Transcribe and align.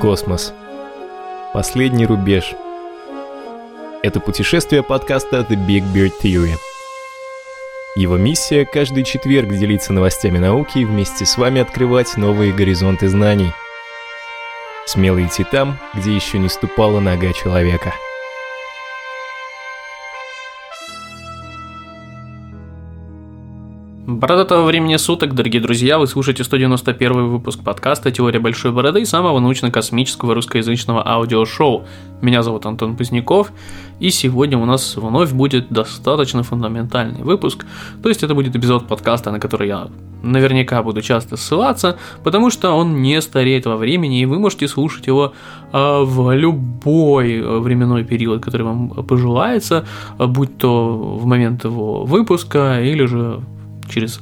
Космос. 0.00 0.54
Последний 1.52 2.06
рубеж. 2.06 2.54
Это 4.02 4.18
путешествие 4.18 4.82
подкаста 4.82 5.40
The 5.40 5.56
Big 5.56 5.82
Bird 5.92 6.12
Theory. 6.22 6.54
Его 7.96 8.16
миссия– 8.16 8.64
каждый 8.72 9.04
четверг 9.04 9.50
делиться 9.50 9.92
новостями 9.92 10.38
науки 10.38 10.78
и 10.78 10.84
вместе 10.86 11.26
с 11.26 11.36
вами 11.36 11.60
открывать 11.60 12.16
новые 12.16 12.54
горизонты 12.54 13.08
знаний. 13.08 13.52
Смело 14.86 15.22
идти 15.22 15.44
там, 15.44 15.78
где 15.92 16.14
еще 16.14 16.38
не 16.38 16.48
ступала 16.48 17.00
нога 17.00 17.34
человека– 17.34 17.92
Бородатого 24.18 24.64
времени 24.66 24.96
суток, 24.96 25.36
дорогие 25.36 25.62
друзья, 25.62 25.96
вы 25.96 26.08
слушаете 26.08 26.42
191 26.42 27.28
выпуск 27.28 27.60
подкаста 27.62 28.10
«Теория 28.10 28.40
большой 28.40 28.72
бороды» 28.72 29.06
самого 29.06 29.38
научно-космического 29.38 30.34
русскоязычного 30.34 31.06
аудиошоу. 31.06 31.84
Меня 32.20 32.42
зовут 32.42 32.66
Антон 32.66 32.96
Поздняков, 32.96 33.52
и 34.00 34.10
сегодня 34.10 34.58
у 34.58 34.64
нас 34.64 34.96
вновь 34.96 35.32
будет 35.32 35.68
достаточно 35.70 36.42
фундаментальный 36.42 37.22
выпуск, 37.22 37.64
то 38.02 38.08
есть 38.08 38.24
это 38.24 38.34
будет 38.34 38.56
эпизод 38.56 38.88
подкаста, 38.88 39.30
на 39.30 39.38
который 39.38 39.68
я 39.68 39.86
наверняка 40.24 40.82
буду 40.82 41.02
часто 41.02 41.36
ссылаться, 41.36 41.96
потому 42.24 42.50
что 42.50 42.72
он 42.72 43.02
не 43.02 43.22
стареет 43.22 43.66
во 43.66 43.76
времени, 43.76 44.20
и 44.20 44.26
вы 44.26 44.40
можете 44.40 44.66
слушать 44.66 45.06
его 45.06 45.34
э, 45.72 46.02
в 46.02 46.34
любой 46.34 47.60
временной 47.60 48.02
период, 48.02 48.42
который 48.42 48.62
вам 48.62 48.88
пожелается, 48.88 49.86
будь 50.18 50.58
то 50.58 50.96
в 50.96 51.26
момент 51.26 51.64
его 51.64 52.04
выпуска 52.04 52.82
или 52.82 53.06
же 53.06 53.40
через 53.90 54.20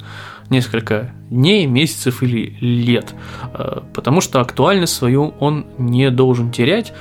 несколько 0.51 1.13
дней, 1.31 1.67
месяцев 1.67 2.23
или 2.23 2.57
лет, 2.61 3.15
э, 3.55 3.81
потому 3.95 4.21
что 4.21 4.41
актуальность 4.41 4.95
свою 4.95 5.35
он 5.41 5.67
не 5.79 6.11
должен 6.11 6.51
терять. 6.51 6.93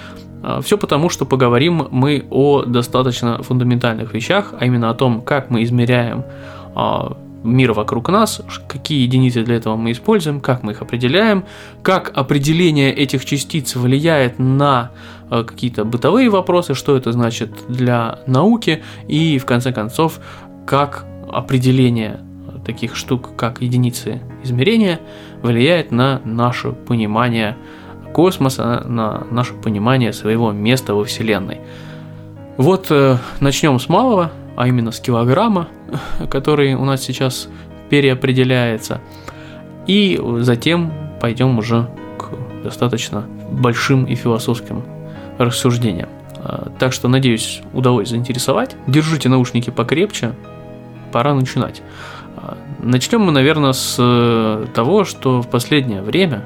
Э, 0.44 0.60
Все 0.64 0.78
потому, 0.78 1.10
что 1.10 1.26
поговорим 1.26 1.88
мы 1.92 2.26
о 2.30 2.64
достаточно 2.64 3.42
фундаментальных 3.42 4.14
вещах, 4.14 4.54
а 4.60 4.66
именно 4.66 4.90
о 4.90 4.94
том, 4.94 5.22
как 5.22 5.50
мы 5.50 5.64
измеряем 5.64 6.26
э, 6.76 6.98
мир 7.44 7.72
вокруг 7.72 8.10
нас, 8.10 8.42
какие 8.68 9.04
единицы 9.04 9.44
для 9.44 9.56
этого 9.56 9.78
мы 9.78 9.92
используем, 9.92 10.42
как 10.42 10.64
мы 10.64 10.74
их 10.74 10.82
определяем, 10.82 11.46
как 11.82 12.12
определение 12.18 12.94
этих 12.94 13.24
частиц 13.24 13.76
влияет 13.76 14.40
на 14.40 14.92
какие-то 15.30 15.86
бытовые 15.86 16.30
вопросы, 16.30 16.74
что 16.74 16.98
это 16.98 17.12
значит 17.12 17.52
для 17.70 18.20
науки 18.28 18.84
и, 19.08 19.38
в 19.38 19.46
конце 19.46 19.72
концов, 19.72 20.20
как 20.66 21.06
определение 21.32 22.22
таких 22.68 22.96
штук, 22.96 23.36
как 23.36 23.62
единицы 23.62 24.22
измерения, 24.44 25.00
влияет 25.42 25.92
на 25.92 26.22
наше 26.26 26.74
понимание 26.74 27.56
космоса, 28.14 28.84
на 28.86 29.26
наше 29.32 29.54
понимание 29.54 30.14
своего 30.14 30.52
места 30.52 30.94
во 30.94 31.04
Вселенной. 31.06 31.62
Вот 32.58 32.88
э, 32.90 33.18
начнем 33.40 33.80
с 33.80 33.88
малого, 33.88 34.32
а 34.56 34.68
именно 34.68 34.92
с 34.92 35.00
килограмма, 35.00 35.70
который 36.30 36.74
у 36.76 36.84
нас 36.84 37.02
сейчас 37.02 37.48
переопределяется, 37.90 39.02
и 39.88 40.20
затем 40.40 40.92
пойдем 41.22 41.58
уже 41.58 41.90
к 42.18 42.64
достаточно 42.64 43.26
большим 43.50 44.04
и 44.06 44.16
философским 44.16 44.84
рассуждениям. 45.38 46.10
Э, 46.40 46.68
так 46.80 46.92
что, 46.92 47.08
надеюсь, 47.08 47.62
удалось 47.72 48.10
заинтересовать. 48.10 48.76
Держите 48.88 49.30
наушники 49.30 49.70
покрепче, 49.70 50.34
пора 51.12 51.34
начинать. 51.34 51.82
Начнем 52.88 53.20
мы, 53.20 53.34
наверное, 53.34 53.74
с 53.74 53.98
э, 54.00 54.66
того, 54.74 55.04
что 55.04 55.42
в 55.42 55.50
последнее 55.50 56.02
время 56.02 56.46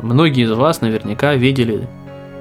многие 0.00 0.44
из 0.44 0.52
вас 0.52 0.80
наверняка 0.80 1.34
видели 1.34 1.88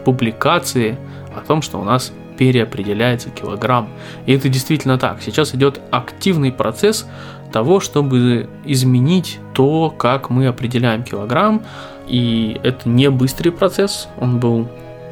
публикации 0.06 0.96
о 1.36 1.40
том, 1.42 1.64
что 1.64 1.80
у 1.80 1.84
нас 1.84 2.14
переопределяется 2.38 3.32
килограмм. 3.32 3.90
И 4.28 4.34
это 4.34 4.48
действительно 4.48 5.00
так. 5.00 5.24
Сейчас 5.24 5.56
идет 5.56 5.82
активный 5.90 6.52
процесс 6.52 7.08
того, 7.52 7.80
чтобы 7.80 8.48
изменить 8.64 9.40
то, 9.56 9.90
как 9.90 10.30
мы 10.30 10.46
определяем 10.46 11.04
килограмм. 11.04 11.64
И 12.08 12.60
это 12.62 12.88
не 12.88 13.10
быстрый 13.10 13.50
процесс, 13.50 14.08
он 14.20 14.40
был 14.40 14.68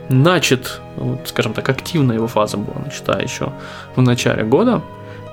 начат, 0.10 0.82
скажем 1.26 1.54
так, 1.54 1.68
активная 1.68 2.18
его 2.18 2.28
фаза 2.28 2.58
была 2.58 2.86
начата 2.86 3.20
еще 3.20 3.54
в 3.96 4.04
начале 4.04 4.44
года. 4.44 4.84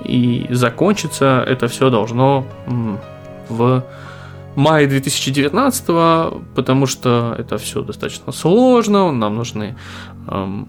И 0.05 0.47
закончиться 0.51 1.45
это 1.47 1.69
все 1.69 1.91
должно 1.91 2.45
в 3.49 3.85
мае 4.57 4.87
2019, 4.87 5.87
потому 6.55 6.87
что 6.87 7.35
это 7.39 7.59
все 7.59 7.83
достаточно 7.83 8.33
сложно, 8.33 9.13
нам 9.13 9.37
нужны 9.37 9.77
эм, 10.29 10.69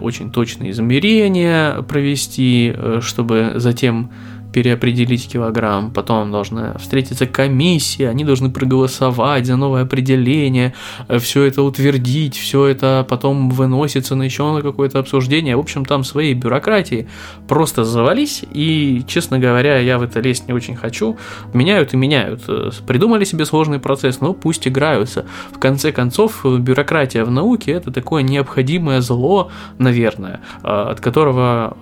очень 0.00 0.30
точные 0.30 0.70
измерения 0.70 1.82
провести, 1.82 2.72
э, 2.74 3.00
чтобы 3.02 3.52
затем 3.56 4.10
переопределить 4.52 5.28
килограмм, 5.28 5.90
потом 5.90 6.32
должна 6.32 6.74
встретиться 6.78 7.26
комиссия, 7.26 8.08
они 8.08 8.24
должны 8.24 8.50
проголосовать 8.50 9.46
за 9.46 9.56
новое 9.56 9.82
определение, 9.82 10.74
э, 11.08 11.18
все 11.18 11.44
это 11.44 11.62
утвердить, 11.62 12.36
все 12.36 12.66
это 12.66 13.06
потом 13.08 13.50
выносится 13.50 14.14
на 14.14 14.22
еще 14.22 14.52
на 14.52 14.62
какое-то 14.62 14.98
обсуждение. 14.98 15.56
В 15.56 15.60
общем, 15.60 15.84
там 15.84 16.04
своей 16.04 16.34
бюрократии 16.34 17.08
просто 17.46 17.84
завались, 17.84 18.44
и, 18.50 19.04
честно 19.06 19.38
говоря, 19.38 19.78
я 19.78 19.98
в 19.98 20.02
это 20.02 20.20
лезть 20.20 20.48
не 20.48 20.54
очень 20.54 20.76
хочу. 20.76 21.18
Меняют 21.52 21.94
и 21.94 21.96
меняют. 21.96 22.42
Э, 22.48 22.70
придумали 22.86 23.24
себе 23.24 23.44
сложный 23.44 23.78
процесс, 23.78 24.20
но 24.20 24.32
пусть 24.32 24.66
играются. 24.66 25.26
В 25.52 25.58
конце 25.58 25.92
концов, 25.92 26.44
бюрократия 26.44 27.24
в 27.24 27.30
науке– 27.30 27.72
это 27.72 27.90
такое 27.90 28.22
необходимое 28.22 29.00
зло, 29.00 29.50
наверное, 29.78 30.40
э, 30.62 30.68
от 30.68 31.00
которого 31.00 31.76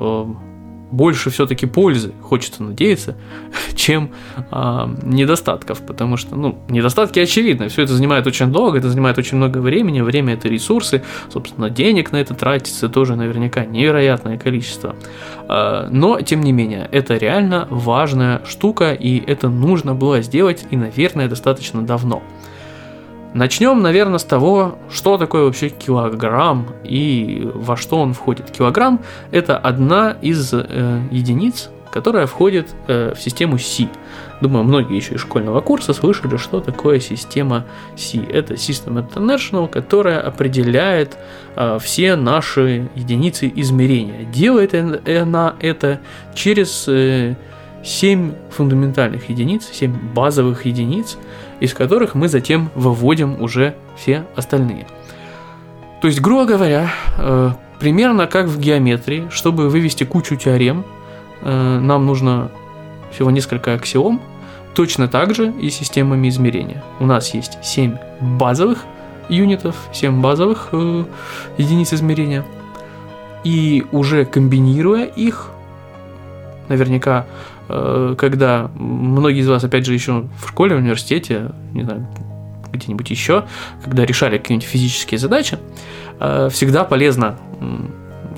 больше 0.96 1.30
все-таки 1.30 1.66
пользы, 1.66 2.12
хочется 2.22 2.62
надеяться, 2.62 3.16
чем 3.76 4.10
э, 4.50 4.88
недостатков, 5.02 5.82
потому 5.86 6.16
что, 6.16 6.36
ну, 6.36 6.58
недостатки 6.68 7.18
очевидны, 7.18 7.68
все 7.68 7.82
это 7.82 7.92
занимает 7.92 8.26
очень 8.26 8.50
долго, 8.50 8.78
это 8.78 8.88
занимает 8.88 9.18
очень 9.18 9.36
много 9.36 9.58
времени, 9.58 10.00
время 10.00 10.34
это 10.34 10.48
ресурсы, 10.48 11.02
собственно, 11.32 11.68
денег 11.68 12.12
на 12.12 12.16
это 12.16 12.34
тратится 12.34 12.88
тоже 12.88 13.14
наверняка 13.14 13.64
невероятное 13.66 14.38
количество, 14.38 14.96
э, 15.48 15.88
но, 15.90 16.20
тем 16.22 16.40
не 16.40 16.52
менее, 16.52 16.88
это 16.90 17.16
реально 17.16 17.68
важная 17.70 18.40
штука, 18.46 18.92
и 18.92 19.22
это 19.26 19.48
нужно 19.48 19.94
было 19.94 20.22
сделать, 20.22 20.64
и, 20.70 20.76
наверное, 20.76 21.28
достаточно 21.28 21.82
давно. 21.82 22.22
Начнем, 23.36 23.82
наверное, 23.82 24.18
с 24.18 24.24
того, 24.24 24.78
что 24.90 25.18
такое 25.18 25.44
вообще 25.44 25.68
килограмм 25.68 26.68
и 26.84 27.46
во 27.52 27.76
что 27.76 27.98
он 27.98 28.14
входит. 28.14 28.50
Килограмм– 28.50 29.00
это 29.30 29.58
одна 29.58 30.16
из 30.22 30.54
э, 30.54 31.02
единиц, 31.10 31.68
которая 31.90 32.26
входит 32.26 32.74
э, 32.88 33.12
в 33.14 33.20
систему 33.20 33.58
Си. 33.58 33.90
Думаю, 34.40 34.64
многие 34.64 34.96
еще 34.96 35.16
из 35.16 35.20
школьного 35.20 35.60
курса 35.60 35.92
слышали, 35.92 36.38
что 36.38 36.60
такое 36.60 36.98
система 36.98 37.66
Си. 37.94 38.22
Это 38.32 38.54
System 38.54 39.06
International, 39.06 39.68
которая 39.68 40.20
определяет 40.22 41.18
э, 41.56 41.78
все 41.78 42.16
наши 42.16 42.88
единицы 42.94 43.52
измерения. 43.54 44.24
Делает 44.24 44.72
она 44.74 45.56
это 45.60 46.00
через 46.34 46.86
э, 46.88 47.34
7 47.84 48.32
фундаментальных 48.50 49.28
единиц, 49.28 49.68
7 49.70 50.14
базовых 50.14 50.64
единиц– 50.64 51.18
из 51.60 51.74
которых 51.74 52.14
мы 52.14 52.28
затем 52.28 52.70
выводим 52.74 53.40
уже 53.42 53.74
все 53.96 54.24
остальные. 54.36 54.86
То 56.00 56.08
есть, 56.08 56.20
грубо 56.20 56.44
говоря, 56.44 56.90
э, 57.18 57.50
примерно 57.78 58.26
как 58.26 58.46
в 58.46 58.60
геометрии, 58.60 59.28
чтобы 59.30 59.68
вывести 59.68 60.04
кучу 60.04 60.36
теорем, 60.36 60.84
э, 61.42 61.78
нам 61.80 62.06
нужно 62.06 62.50
всего 63.10 63.30
несколько 63.30 63.74
аксиом, 63.74 64.20
точно 64.74 65.08
так 65.08 65.34
же 65.34 65.52
и 65.52 65.70
системами 65.70 66.28
измерения. 66.28 66.84
У 67.00 67.06
нас 67.06 67.32
есть 67.32 67.58
7 67.62 67.96
базовых 68.20 68.84
юнитов, 69.28 69.74
7 69.92 70.20
базовых 70.20 70.68
э, 70.72 71.04
единиц 71.56 71.94
измерения, 71.94 72.44
и 73.42 73.86
уже 73.92 74.24
комбинируя 74.24 75.04
их, 75.04 75.50
наверняка 76.68 77.26
когда 77.68 78.70
многие 78.74 79.40
из 79.40 79.48
вас, 79.48 79.64
опять 79.64 79.86
же, 79.86 79.92
еще 79.92 80.28
в 80.42 80.48
школе, 80.48 80.76
в 80.76 80.78
университете, 80.78 81.50
не 81.72 81.82
знаю, 81.82 82.06
где-нибудь 82.72 83.10
еще, 83.10 83.44
когда 83.84 84.04
решали 84.04 84.38
какие-нибудь 84.38 84.68
физические 84.68 85.18
задачи, 85.18 85.58
э, 86.20 86.48
всегда 86.52 86.84
полезно, 86.84 87.38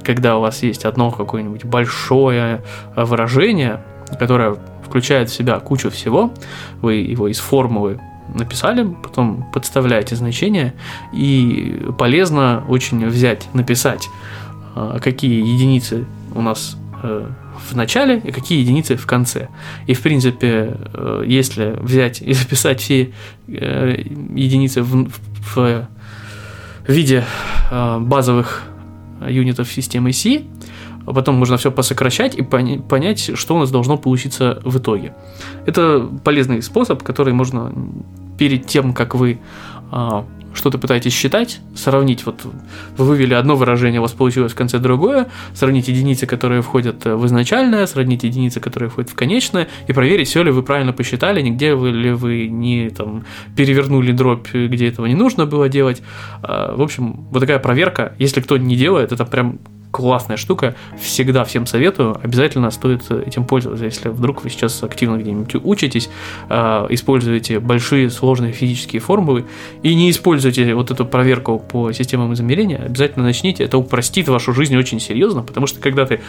когда 0.05 0.37
у 0.39 0.41
вас 0.41 0.63
есть 0.63 0.85
одно 0.85 1.11
какое-нибудь 1.11 1.65
большое 1.65 2.63
выражение, 2.97 3.81
которое 4.19 4.57
включает 4.85 5.29
в 5.29 5.35
себя 5.35 5.59
кучу 5.61 5.91
всего, 5.91 6.33
вы 6.81 6.95
его 6.95 7.29
из 7.29 7.39
формулы 7.39 8.01
написали, 8.35 8.87
потом 9.03 9.45
подставляете 9.53 10.17
значение, 10.17 10.75
и 11.13 11.87
полезно 11.99 12.65
очень 12.69 13.07
взять, 13.07 13.49
написать, 13.55 14.09
э, 14.77 14.99
какие 15.03 15.41
единицы 15.41 16.07
у 16.35 16.43
нас 16.43 16.77
в 17.59 17.75
начале 17.75 18.19
и 18.19 18.33
какие 18.33 18.61
единицы 18.61 18.97
в 18.97 19.07
конце. 19.07 19.49
И, 19.87 19.95
в 19.95 20.03
принципе, 20.03 20.77
э, 20.95 21.25
если 21.27 21.77
взять 21.81 22.23
и 22.23 22.33
записать 22.35 22.81
все 22.81 23.13
э, 23.49 24.05
единицы 24.35 24.83
в, 24.83 25.11
в 25.55 25.89
виде 26.87 27.25
э, 27.71 27.99
базовых 28.01 28.63
юнитов 29.29 29.71
системы 29.73 30.13
C, 30.13 30.45
а 31.07 31.13
потом 31.13 31.37
можно 31.37 31.57
все 31.57 31.71
посокращать 31.71 32.35
и 32.37 32.43
понять, 32.43 33.31
что 33.35 33.57
у 33.57 33.59
нас 33.59 33.71
должно 33.71 33.97
получиться 33.97 34.61
в 34.63 34.77
итоге. 34.79 35.15
Это 35.65 36.07
полезный 36.23 36.61
способ, 36.61 37.03
который 37.03 37.33
можно 37.33 37.73
перед 38.37 38.67
тем, 38.67 38.93
как 38.93 39.15
вы 39.15 39.39
а, 39.91 40.27
что-то 40.59 40.79
пытаетесь 40.79 41.13
считать, 41.13 41.61
сравнить, 41.75 42.27
вот 42.27 42.45
вы 42.97 43.05
вывели 43.05 43.35
одно 43.35 43.57
выражение, 43.57 44.01
у 44.01 44.03
вас 44.03 44.13
получилось 44.13 44.53
в 44.53 44.57
конце 44.57 44.79
другое, 44.79 45.29
сравнить 45.55 45.89
единицы, 45.89 46.27
которые 46.27 46.63
входят 46.63 47.05
в 47.05 47.27
изначальное, 47.27 47.87
сравнить 47.87 48.25
единицы, 48.25 48.61
которые 48.61 48.91
входят 48.91 49.11
в 49.11 49.15
конечное, 49.15 49.69
и 49.87 49.93
проверить, 49.93 50.29
все 50.29 50.43
ли 50.43 50.51
вы 50.51 50.63
правильно 50.63 50.93
посчитали, 50.93 51.41
нигде 51.41 51.75
вы 51.75 51.91
ли 51.91 52.13
вы 52.13 52.49
не 52.49 52.91
там, 52.91 53.25
перевернули 53.57 54.13
дробь, 54.13 54.53
где 54.53 54.89
этого 54.89 55.07
не 55.07 55.15
нужно 55.15 55.47
было 55.47 55.69
делать. 55.69 56.03
А, 56.43 56.75
в 56.77 56.83
общем, 56.83 57.27
вот 57.31 57.41
такая 57.41 57.59
проверка, 57.59 58.15
если 58.19 58.41
кто 58.41 58.57
не 58.57 58.77
делает, 58.77 59.13
это 59.13 59.25
прям 59.25 59.61
классная 59.91 60.37
штука, 60.37 60.75
всегда 61.01 61.45
всем 61.45 61.67
советую, 61.67 62.19
обязательно 62.23 62.71
стоит 62.71 63.11
этим 63.11 63.45
пользоваться, 63.45 63.85
если 63.85 64.09
вдруг 64.09 64.45
вы 64.45 64.51
сейчас 64.51 64.83
активно 64.83 65.17
где-нибудь 65.17 65.57
учитесь, 65.65 66.11
а, 66.49 66.87
используете 66.91 67.59
большие 67.61 68.11
сложные 68.11 68.53
физические 68.53 69.01
формулы 69.01 69.47
и 69.83 69.95
не 69.95 70.11
используете 70.11 70.75
вот 70.75 70.91
эту 70.91 71.05
проверку 71.05 71.59
по 71.59 71.93
системам 71.93 72.35
измерения, 72.35 72.79
обязательно 72.85 73.25
начните, 73.25 73.65
это 73.65 73.79
упростит 73.79 74.29
вашу 74.29 74.53
жизнь 74.53 74.77
очень 74.77 75.01
серьезно, 75.01 75.43
потому 75.43 75.67
что 75.67 75.81
когда 75.81 76.07
ты 76.07 76.21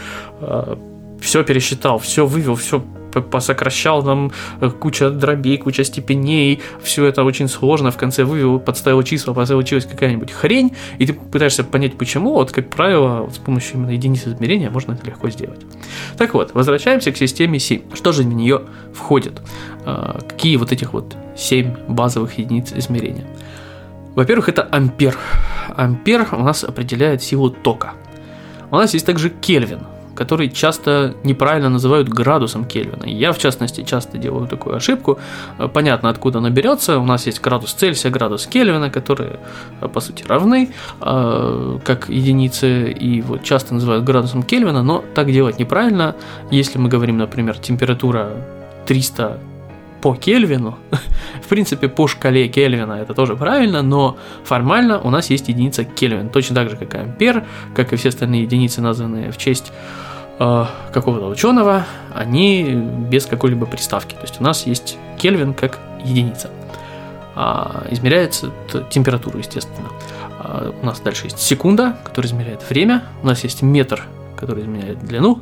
а, 0.42 0.78
все 1.20 1.44
пересчитал, 1.44 2.00
все 2.00 2.26
вывел, 2.26 2.56
все 2.56 2.84
посокращал 3.12 4.04
нам 4.04 4.32
э, 4.62 4.70
куча 4.70 5.10
дробей, 5.10 5.58
куча 5.58 5.84
степеней, 5.84 6.62
все 6.82 7.06
это 7.06 7.24
очень 7.24 7.48
сложно, 7.48 7.92
в 7.92 7.98
конце 7.98 8.24
вывел, 8.24 8.60
подставил 8.60 9.04
числа, 9.04 9.34
получилась 9.34 9.86
какая-нибудь 9.86 10.32
хрень, 10.32 10.76
и 10.98 11.06
ты 11.06 11.14
пытаешься 11.14 11.64
понять 11.64 11.98
почему, 11.98 12.34
вот 12.34 12.52
как 12.52 12.70
правило, 12.70 13.22
вот 13.24 13.36
с 13.36 13.38
помощью 13.38 13.76
именно 13.76 13.92
единицы 13.92 14.30
измерения 14.30 14.70
можно 14.70 14.94
это 14.94 15.06
легко 15.06 15.30
сделать. 15.30 15.62
Так 16.18 16.34
вот, 16.34 16.54
возвращаемся 16.54 17.12
к 17.12 17.18
системе 17.18 17.60
C. 17.60 17.82
Что 17.94 18.12
же 18.12 18.24
в 18.24 18.28
нее 18.28 18.62
входит? 18.94 19.42
А, 19.86 20.20
какие 20.28 20.58
вот 20.58 20.72
этих 20.72 20.94
вот 20.94 21.16
7 21.36 21.88
базовых 21.88 22.38
единиц 22.38 22.74
измерения? 22.74 23.26
Во-первых, 24.16 24.50
это 24.50 24.68
ампер. 24.72 25.18
Ампер 25.76 26.28
у 26.32 26.44
нас 26.44 26.64
определяет 26.64 27.22
силу 27.24 27.50
тока. 27.50 27.94
У 28.72 28.76
нас 28.76 28.94
есть 28.94 29.06
также 29.06 29.30
Кельвин– 29.30 29.82
который 30.20 30.50
часто 30.50 31.14
неправильно 31.24 31.70
называют 31.70 32.10
градусом 32.10 32.66
Кельвина. 32.66 33.06
Я, 33.06 33.32
в 33.32 33.38
частности, 33.38 33.86
часто 33.86 34.18
делаю 34.18 34.48
такую 34.48 34.76
ошибку. 34.76 35.18
Э, 35.58 35.70
понятно, 35.74 36.10
откуда 36.10 36.40
она 36.40 36.50
берется. 36.50 37.00
У 37.00 37.06
нас 37.06 37.26
есть 37.28 37.42
градус 37.42 37.72
Цельсия, 37.72 38.12
градус 38.12 38.46
Кельвина, 38.46 38.90
которые, 38.90 39.40
э, 39.82 39.88
по 39.88 40.02
сути, 40.02 40.26
равны, 40.28 40.70
э, 41.02 41.80
как 41.86 42.10
единицы, 42.10 42.92
и 42.92 43.22
вот 43.22 43.44
часто 43.44 43.74
называют 43.74 44.04
градусом 44.04 44.44
Кельвина, 44.44 44.84
но 44.84 45.04
так 45.16 45.32
делать 45.32 45.58
неправильно. 45.60 46.16
Если 46.52 46.80
мы 46.80 46.90
говорим, 46.90 47.18
например, 47.18 47.58
температура 47.58 48.30
300 48.88 49.40
по 50.02 50.16
Кельвину, 50.16 50.78
в 51.44 51.48
принципе, 51.48 51.88
по 51.88 52.08
шкале 52.08 52.50
Кельвина 52.50 52.94
это 52.94 53.14
тоже 53.14 53.36
правильно, 53.36 53.82
но 53.82 54.18
формально 54.44 55.00
у 55.00 55.10
нас 55.10 55.30
есть 55.30 55.48
единица 55.48 55.86
Кельвин, 55.86 56.30
точно 56.30 56.56
так 56.56 56.70
же, 56.70 56.76
как 56.76 56.94
и 56.96 56.98
ампер, 56.98 57.46
как 57.74 57.94
и 57.94 57.96
все 57.96 58.10
остальные 58.10 58.44
единицы, 58.44 58.82
названные 58.82 59.32
в 59.32 59.38
честь 59.38 59.72
какого-то 60.40 61.28
ученого, 61.28 61.86
они 62.14 62.64
без 63.10 63.26
какой-либо 63.26 63.66
приставки. 63.66 64.16
То 64.16 64.22
есть 64.22 64.40
у 64.40 64.44
нас 64.44 64.66
есть 64.66 64.98
Кельвин 65.18 65.54
как 65.54 65.80
единица. 66.04 66.50
А, 67.36 67.86
измеряется 67.92 68.52
температура, 68.90 69.38
естественно. 69.38 69.90
А, 70.40 70.74
у 70.82 70.86
нас 70.86 71.02
дальше 71.02 71.26
есть 71.26 71.40
секунда, 71.40 71.98
которая 72.06 72.32
измеряет 72.32 72.68
время. 72.70 73.04
У 73.22 73.28
нас 73.28 73.44
есть 73.44 73.62
метр, 73.62 74.04
который 74.38 74.64
измеряет 74.64 75.00
длину. 75.06 75.40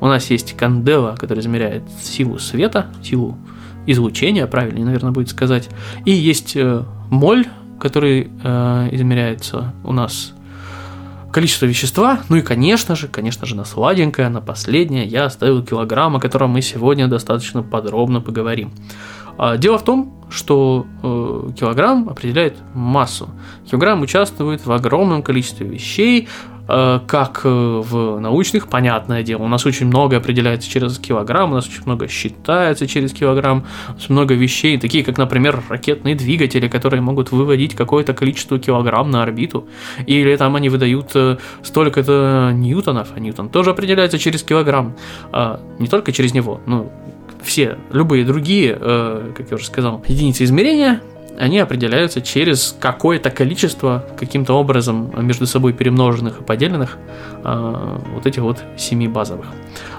У 0.00 0.06
нас 0.06 0.30
есть 0.30 0.56
кандела, 0.56 1.16
который 1.16 1.40
измеряет 1.40 1.82
силу 2.02 2.38
света, 2.38 2.86
силу 3.02 3.36
излучения, 3.86 4.46
правильнее, 4.46 4.84
наверное, 4.84 5.12
будет 5.12 5.28
сказать. 5.28 5.68
И 6.04 6.10
есть 6.10 6.56
э, 6.56 6.82
моль, 7.10 7.46
который 7.80 8.30
э, 8.42 8.88
измеряется 8.92 9.72
у 9.84 9.92
нас 9.92 10.32
количество 11.36 11.66
вещества, 11.66 12.20
ну 12.30 12.36
и, 12.36 12.40
конечно 12.40 12.96
же, 12.96 13.08
конечно 13.08 13.44
же, 13.44 13.56
на 13.56 13.66
сладенькое, 13.66 14.30
на 14.30 14.40
последнее 14.40 15.04
я 15.04 15.26
оставил 15.26 15.62
килограмм, 15.62 16.16
о 16.16 16.18
котором 16.18 16.52
мы 16.52 16.62
сегодня 16.62 17.08
достаточно 17.08 17.62
подробно 17.62 18.22
поговорим. 18.22 18.70
А, 19.38 19.56
дело 19.56 19.78
в 19.78 19.84
том, 19.84 20.12
что 20.28 20.86
э, 21.02 21.50
килограмм 21.58 22.08
определяет 22.08 22.56
массу. 22.74 23.28
Килограмм 23.70 24.02
участвует 24.02 24.66
в 24.66 24.72
огромном 24.72 25.22
количестве 25.22 25.66
вещей, 25.66 26.28
Э, 26.68 27.00
как 27.06 27.42
э, 27.44 27.48
в 27.48 28.18
научных, 28.18 28.68
понятное 28.68 29.22
дело, 29.22 29.42
у 29.42 29.48
нас 29.48 29.64
очень 29.66 29.86
много 29.86 30.16
определяется 30.16 30.68
через 30.68 30.98
килограмм, 30.98 31.52
у 31.52 31.54
нас 31.54 31.68
очень 31.68 31.84
много 31.84 32.08
считается 32.08 32.88
через 32.88 33.12
килограмм, 33.12 33.66
нас 33.94 34.08
много 34.08 34.34
вещей, 34.34 34.76
такие 34.78 35.04
как, 35.04 35.16
например, 35.16 35.62
ракетные 35.68 36.16
двигатели, 36.16 36.66
которые 36.66 37.00
могут 37.02 37.30
выводить 37.30 37.76
какое-то 37.76 38.14
количество 38.14 38.58
килограмм 38.58 39.10
на 39.12 39.22
орбиту, 39.22 39.68
или 40.06 40.34
там 40.36 40.56
они 40.56 40.68
выдают 40.68 41.10
э, 41.14 41.36
столько-то 41.62 42.50
ньютонов, 42.52 43.10
а 43.14 43.20
ньютон 43.20 43.48
тоже 43.48 43.70
определяется 43.70 44.18
через 44.18 44.42
килограмм, 44.42 44.96
а 45.30 45.60
не 45.78 45.86
только 45.86 46.10
через 46.10 46.34
него, 46.34 46.60
ну, 46.66 46.90
все 47.46 47.78
любые 47.90 48.24
другие, 48.24 48.74
как 48.74 49.50
я 49.50 49.56
уже 49.56 49.66
сказал, 49.66 50.02
единицы 50.06 50.44
измерения 50.44 51.00
они 51.38 51.58
определяются 51.58 52.20
через 52.20 52.76
какое-то 52.78 53.30
количество, 53.30 54.04
каким-то 54.18 54.54
образом 54.54 55.12
между 55.26 55.46
собой 55.46 55.72
перемноженных 55.72 56.40
и 56.40 56.44
поделенных 56.44 56.98
э, 57.44 57.98
вот 58.14 58.26
этих 58.26 58.42
вот 58.42 58.62
семи 58.76 59.08
базовых. 59.08 59.46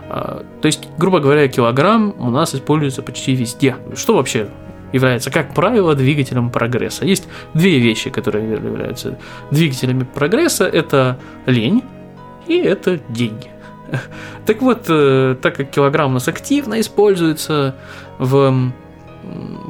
Э, 0.10 0.42
то 0.62 0.66
есть, 0.66 0.88
грубо 0.98 1.20
говоря, 1.20 1.48
килограмм 1.48 2.16
у 2.18 2.30
нас 2.30 2.56
используется 2.56 3.02
почти 3.02 3.36
везде. 3.36 3.76
Что 3.96 4.16
вообще 4.16 4.50
является, 4.94 5.32
как 5.32 5.54
правило, 5.54 5.96
двигателем 5.96 6.50
прогресса? 6.50 7.06
Есть 7.06 7.28
две 7.54 7.80
вещи, 7.80 8.10
которые 8.10 8.50
являются 8.52 9.18
двигателями 9.52 10.04
прогресса. 10.04 10.66
Это 10.66 11.20
лень 11.46 11.84
и 12.48 12.58
это 12.58 13.00
деньги. 13.10 13.52
Так 14.46 14.62
вот, 14.62 14.86
э, 14.90 15.36
так 15.42 15.56
как 15.56 15.72
килограмм 15.72 16.12
у 16.12 16.14
нас 16.14 16.28
активно 16.28 16.80
используется 16.80 17.76
в 18.18 18.72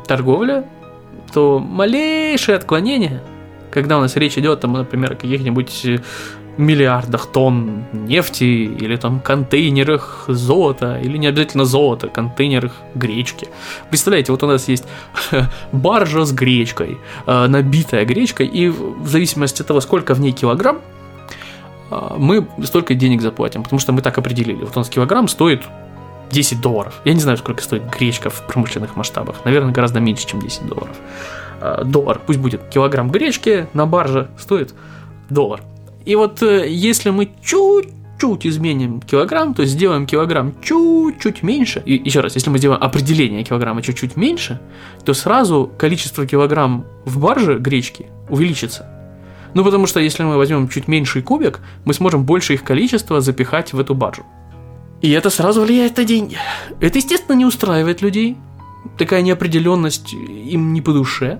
торговле, 0.07 0.65
то 1.33 1.59
малейшее 1.59 2.57
отклонение, 2.57 3.21
когда 3.71 3.97
у 3.97 4.01
нас 4.01 4.15
речь 4.15 4.37
идет, 4.37 4.61
там, 4.61 4.73
например, 4.73 5.13
о 5.13 5.15
каких-нибудь 5.15 5.85
э, 5.85 5.99
миллиардах 6.57 7.27
тонн 7.27 7.85
нефти 7.93 8.43
или 8.43 8.95
там 8.95 9.19
контейнерах 9.19 10.25
золота, 10.27 10.99
или 11.03 11.17
не 11.17 11.27
обязательно 11.27 11.65
золота, 11.65 12.07
контейнерах 12.07 12.73
гречки. 12.95 13.47
Представляете, 13.89 14.31
вот 14.31 14.43
у 14.43 14.47
нас 14.47 14.67
есть 14.67 14.85
баржа 15.71 16.25
с 16.25 16.31
гречкой, 16.31 16.97
э, 17.25 17.47
набитая 17.47 18.05
гречкой, 18.05 18.47
и 18.47 18.69
в 18.69 19.07
зависимости 19.07 19.61
от 19.61 19.67
того, 19.67 19.81
сколько 19.81 20.13
в 20.13 20.19
ней 20.19 20.31
килограмм, 20.31 20.81
мы 21.89 22.47
столько 22.63 22.93
денег 22.95 23.21
заплатим, 23.21 23.63
потому 23.63 23.79
что 23.79 23.91
мы 23.91 24.01
так 24.01 24.17
определили. 24.17 24.63
Вот 24.63 24.75
у 24.75 24.79
нас 24.79 24.89
килограмм 24.89 25.27
стоит 25.27 25.63
10 26.31 26.61
долларов. 26.61 27.01
Я 27.05 27.13
не 27.13 27.19
знаю, 27.19 27.37
сколько 27.37 27.61
стоит 27.63 27.83
гречка 27.89 28.29
в 28.29 28.45
промышленных 28.47 28.95
масштабах. 28.95 29.45
Наверное, 29.45 29.71
гораздо 29.71 29.99
меньше, 29.99 30.27
чем 30.27 30.41
10 30.41 30.67
долларов. 30.67 30.95
А, 31.61 31.83
доллар, 31.83 32.19
пусть 32.25 32.39
будет 32.39 32.61
килограмм 32.69 33.09
гречки 33.09 33.67
на 33.73 33.85
барже, 33.85 34.29
стоит 34.37 34.73
доллар. 35.29 35.61
И 36.05 36.15
вот 36.15 36.41
э, 36.41 36.69
если 36.69 37.09
мы 37.09 37.29
чуть-чуть 37.43 38.45
изменим 38.45 39.01
килограмм, 39.01 39.53
то 39.53 39.65
сделаем 39.65 40.05
килограмм 40.05 40.53
чуть-чуть 40.61 41.43
меньше, 41.43 41.81
и 41.85 41.95
еще 41.95 42.21
раз, 42.21 42.35
если 42.35 42.49
мы 42.49 42.59
сделаем 42.59 42.81
определение 42.81 43.43
килограмма 43.43 43.81
чуть-чуть 43.81 44.15
меньше, 44.15 44.59
то 45.03 45.13
сразу 45.13 45.69
количество 45.77 46.25
килограмм 46.25 46.85
в 47.05 47.19
барже 47.19 47.57
гречки 47.57 48.07
увеличится. 48.29 48.96
Ну, 49.53 49.63
потому 49.63 49.87
что 49.87 49.99
если 49.99 50.23
мы 50.23 50.37
возьмем 50.37 50.67
чуть 50.69 50.87
меньший 50.87 51.21
кубик, 51.21 51.59
мы 51.85 51.93
сможем 51.93 52.23
больше 52.23 52.53
их 52.53 52.63
количества 52.63 53.21
запихать 53.21 53.73
в 53.73 53.79
эту 53.79 53.95
баржу. 53.95 54.23
И 55.01 55.11
это 55.11 55.29
сразу 55.29 55.61
влияет 55.61 55.97
на 55.97 56.03
деньги. 56.03 56.37
Это, 56.79 56.97
естественно, 56.97 57.35
не 57.35 57.45
устраивает 57.45 58.01
людей. 58.01 58.37
Такая 58.97 59.21
неопределенность 59.21 60.13
им 60.13 60.73
не 60.73 60.81
по 60.81 60.93
душе. 60.93 61.39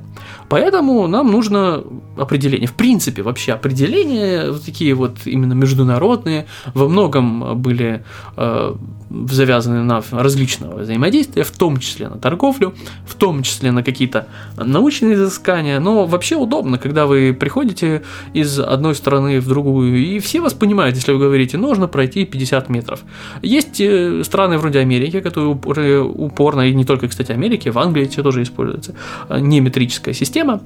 Поэтому 0.50 1.08
нам 1.08 1.32
нужно 1.32 1.84
определение. 2.18 2.68
В 2.68 2.74
принципе, 2.74 3.22
вообще 3.24 3.54
определения 3.54 4.52
вот 4.52 4.66
такие 4.66 4.94
вот 4.94 5.26
именно 5.26 5.54
международные 5.54 6.46
во 6.74 6.88
многом 6.88 7.60
были 7.60 8.04
э, 8.36 8.76
завязаны 9.10 9.84
на 9.84 10.02
различного 10.12 10.80
взаимодействия, 10.80 11.44
в 11.44 11.52
том 11.52 11.78
числе 11.78 12.10
на 12.10 12.18
торговлю, 12.18 12.74
в 13.06 13.16
том 13.16 13.44
числе 13.44 13.72
на 13.72 13.84
какие-то 13.84 14.28
научные 14.58 15.14
изыскания. 15.14 15.80
Но 15.80 16.06
вообще 16.06 16.36
удобно, 16.36 16.78
когда 16.78 17.06
вы 17.06 17.36
приходите 17.38 18.04
из 18.34 18.60
одной 18.60 18.96
страны 18.96 19.40
в 19.40 19.48
другую, 19.48 19.98
и 19.98 20.20
все 20.20 20.42
вас 20.42 20.54
понимают, 20.54 20.96
если 20.96 21.12
вы 21.12 21.20
говорите, 21.20 21.58
нужно 21.58 21.88
пройти 21.88 22.26
50 22.26 22.70
метров. 22.70 23.04
Есть 23.42 23.80
э, 23.80 24.24
страны 24.24 24.58
вроде 24.58 24.80
Америки, 24.80 25.22
которые 25.22 26.04
упорно, 26.04 26.62
и 26.62 26.74
не 26.74 26.86
только, 26.86 27.08
кстати, 27.08 27.32
Америки, 27.32 27.70
в 27.70 27.78
Англии 27.80 28.06
это 28.06 28.24
тоже 28.24 28.44
используется, 28.44 28.96
э, 29.30 29.40
не 29.40 29.60
метрическая 29.60 30.14
система, 30.14 30.62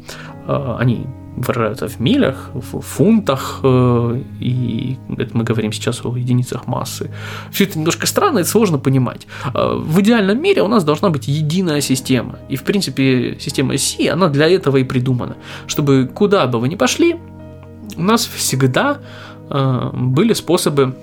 э, 0.47 0.75
они 0.79 1.05
выражаются 1.35 1.87
в 1.87 1.99
милях, 1.99 2.49
в 2.53 2.81
фунтах, 2.81 3.59
э, 3.63 4.21
и 4.39 4.97
это 5.17 5.37
мы 5.37 5.43
говорим 5.43 5.71
сейчас 5.71 6.05
о 6.05 6.15
единицах 6.15 6.67
массы. 6.67 7.09
Все 7.51 7.63
это 7.63 7.77
немножко 7.77 8.05
странно 8.05 8.39
и 8.39 8.43
сложно 8.43 8.77
понимать. 8.77 9.27
Э, 9.53 9.75
в 9.75 9.99
идеальном 10.01 10.41
мире 10.41 10.61
у 10.61 10.67
нас 10.67 10.83
должна 10.83 11.09
быть 11.09 11.27
единая 11.27 11.81
система. 11.81 12.39
И, 12.49 12.55
в 12.55 12.63
принципе, 12.63 13.37
система 13.39 13.77
Си, 13.77 14.07
она 14.07 14.27
для 14.27 14.47
этого 14.47 14.77
и 14.77 14.83
придумана. 14.83 15.37
Чтобы 15.67 16.09
куда 16.13 16.47
бы 16.47 16.59
вы 16.59 16.67
ни 16.67 16.75
пошли, 16.75 17.15
у 17.95 18.01
нас 18.01 18.25
всегда 18.25 18.99
э, 19.49 19.89
были 19.93 20.33
способы 20.33 20.95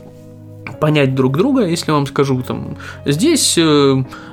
понять 0.81 1.15
друг 1.15 1.37
друга, 1.37 1.67
если 1.67 1.91
я 1.91 1.95
вам 1.95 2.07
скажу, 2.07 2.41
там, 2.43 2.77
здесь 3.05 3.59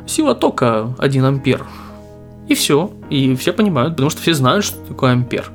сила 0.06 0.36
тока 0.36 0.94
1 1.00 1.26
ампер, 1.26 1.66
и 2.48 2.54
все, 2.54 2.92
и 3.10 3.36
все 3.36 3.54
понимают, 3.54 3.94
потому 3.94 4.10
что 4.12 4.22
все 4.22 4.34
знают, 4.34 4.66
что 4.66 4.78
такое 4.86 5.14
ампер. 5.14 5.55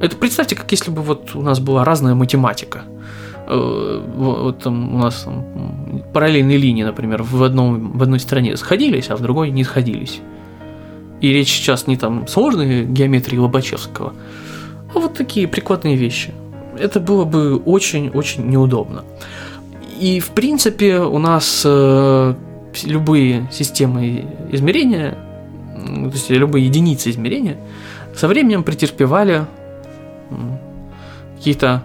Это 0.00 0.16
представьте, 0.16 0.54
как 0.54 0.70
если 0.70 0.90
бы 0.90 1.02
вот 1.02 1.34
у 1.34 1.42
нас 1.42 1.58
была 1.58 1.84
разная 1.84 2.14
математика. 2.14 2.82
Э, 3.46 4.02
вот 4.16 4.62
там 4.62 4.94
у 4.94 4.98
нас 4.98 5.22
там, 5.22 6.02
параллельные 6.12 6.58
линии, 6.58 6.84
например, 6.84 7.22
в, 7.22 7.42
одном, 7.42 7.98
в 7.98 8.02
одной 8.02 8.20
стране 8.20 8.56
сходились, 8.56 9.10
а 9.10 9.16
в 9.16 9.20
другой 9.20 9.50
не 9.50 9.64
сходились. 9.64 10.20
И 11.20 11.32
речь 11.32 11.48
сейчас 11.48 11.86
не 11.86 11.96
там 11.96 12.28
сложной 12.28 12.84
геометрии 12.84 13.38
Лобачевского, 13.38 14.12
а 14.94 14.98
вот 14.98 15.14
такие 15.14 15.48
прикладные 15.48 15.96
вещи. 15.96 16.32
Это 16.78 17.00
было 17.00 17.24
бы 17.24 17.56
очень-очень 17.56 18.48
неудобно. 18.48 19.04
И, 19.98 20.20
в 20.20 20.30
принципе, 20.30 21.00
у 21.00 21.18
нас 21.18 21.62
э, 21.64 22.34
любые 22.84 23.48
системы 23.50 24.26
измерения, 24.52 25.18
то 25.74 26.12
есть 26.12 26.30
любые 26.30 26.66
единицы 26.66 27.10
измерения, 27.10 27.56
со 28.14 28.28
временем 28.28 28.62
претерпевали 28.62 29.46
какие-то 31.36 31.82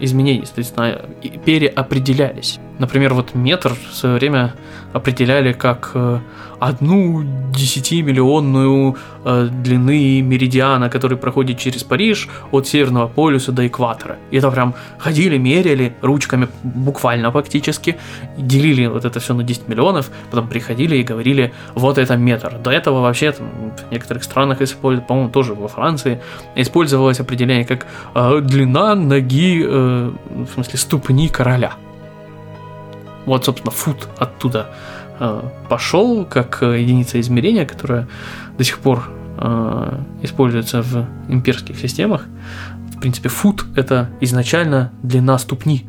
изменения, 0.00 0.44
соответственно, 0.44 1.08
переопределялись. 1.44 2.58
Например, 2.78 3.14
вот 3.14 3.34
метр 3.34 3.74
в 3.90 3.94
свое 3.94 4.16
время 4.16 4.54
определяли 4.92 5.52
как 5.52 5.90
э, 5.94 6.18
одну 6.58 7.24
десятимиллионную 7.52 8.96
э, 9.24 9.48
длины 9.50 10.22
меридиана, 10.22 10.90
который 10.90 11.16
проходит 11.16 11.58
через 11.58 11.84
Париж 11.84 12.28
от 12.50 12.66
Северного 12.66 13.06
полюса 13.06 13.52
до 13.52 13.66
экватора. 13.66 14.16
И 14.30 14.38
это 14.38 14.50
прям 14.50 14.74
ходили, 14.98 15.38
меряли 15.38 15.94
ручками, 16.02 16.48
буквально 16.62 17.30
фактически, 17.30 17.96
делили 18.36 18.86
вот 18.86 19.04
это 19.04 19.20
все 19.20 19.34
на 19.34 19.42
10 19.42 19.68
миллионов, 19.68 20.10
потом 20.30 20.48
приходили 20.48 20.96
и 20.96 21.02
говорили, 21.02 21.52
вот 21.74 21.98
это 21.98 22.16
метр. 22.16 22.58
До 22.58 22.70
этого 22.70 23.00
вообще 23.00 23.32
там, 23.32 23.46
в 23.88 23.92
некоторых 23.92 24.24
странах 24.24 24.62
используют, 24.62 25.06
по-моему, 25.06 25.30
тоже 25.30 25.54
во 25.54 25.68
Франции, 25.68 26.20
использовалось 26.56 27.20
определение 27.20 27.64
как 27.64 27.86
э, 28.14 28.40
длина 28.42 28.94
ноги, 28.94 29.64
э, 29.64 30.10
в 30.30 30.48
смысле 30.54 30.78
ступни 30.78 31.28
короля. 31.28 31.72
Вот, 33.26 33.44
собственно, 33.44 33.70
фут 33.70 34.08
оттуда 34.18 34.74
э, 35.18 35.42
пошел 35.68 36.24
как 36.24 36.62
единица 36.62 37.20
измерения, 37.20 37.64
которая 37.66 38.08
до 38.58 38.64
сих 38.64 38.78
пор 38.78 39.08
э, 39.38 39.98
используется 40.22 40.82
в 40.82 41.06
имперских 41.28 41.78
системах. 41.78 42.26
В 42.96 43.00
принципе, 43.00 43.28
фут– 43.28 43.64
это 43.76 44.10
изначально 44.20 44.92
длина 45.02 45.38
ступни. 45.38 45.88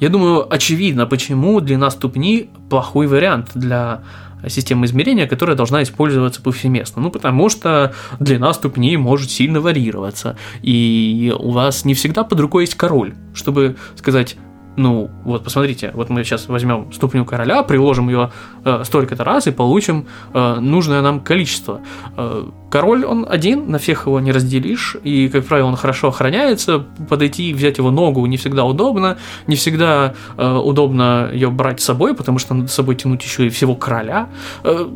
Я 0.00 0.08
думаю, 0.10 0.52
очевидно, 0.52 1.06
почему 1.06 1.60
длина 1.60 1.90
ступни 1.90 2.50
плохой 2.70 3.08
вариант 3.08 3.50
для 3.54 4.02
системы 4.46 4.86
измерения, 4.86 5.26
которая 5.26 5.56
должна 5.56 5.82
использоваться 5.82 6.40
повсеместно. 6.40 7.02
Ну, 7.02 7.10
потому 7.10 7.48
что 7.48 7.92
длина 8.20 8.52
ступни 8.52 8.96
может 8.96 9.30
сильно 9.30 9.60
варьироваться, 9.60 10.36
и 10.62 11.34
у 11.36 11.50
вас 11.50 11.84
не 11.84 11.94
всегда 11.94 12.22
под 12.22 12.38
рукой 12.38 12.62
есть 12.64 12.76
король, 12.76 13.14
чтобы 13.34 13.76
сказать, 13.96 14.36
ну, 14.78 15.10
вот 15.24 15.44
посмотрите, 15.44 15.90
вот 15.94 16.08
мы 16.08 16.22
сейчас 16.24 16.48
возьмем 16.48 16.92
ступню 16.92 17.24
короля, 17.24 17.62
приложим 17.62 18.08
ее 18.08 18.30
э, 18.64 18.82
столько-то 18.84 19.24
раз 19.24 19.48
и 19.48 19.50
получим 19.50 20.06
э, 20.32 20.60
нужное 20.60 21.02
нам 21.02 21.20
количество. 21.20 21.80
Э, 22.16 22.44
король, 22.70 23.04
он 23.04 23.26
один, 23.28 23.70
на 23.70 23.78
всех 23.78 24.06
его 24.06 24.20
не 24.20 24.30
разделишь, 24.30 24.96
и, 25.02 25.28
как 25.28 25.44
правило, 25.46 25.66
он 25.66 25.76
хорошо 25.76 26.08
охраняется, 26.08 26.78
подойти 27.08 27.50
и 27.50 27.54
взять 27.54 27.78
его 27.78 27.90
ногу 27.90 28.24
не 28.26 28.36
всегда 28.36 28.64
удобно, 28.64 29.18
не 29.48 29.56
всегда 29.56 30.14
э, 30.36 30.56
удобно 30.56 31.28
ее 31.32 31.50
брать 31.50 31.80
с 31.80 31.84
собой, 31.84 32.14
потому 32.14 32.38
что 32.38 32.54
надо 32.54 32.68
с 32.68 32.74
собой 32.74 32.94
тянуть 32.94 33.24
еще 33.24 33.46
и 33.46 33.50
всего 33.50 33.74
короля. 33.74 34.28
Э, 34.62 34.86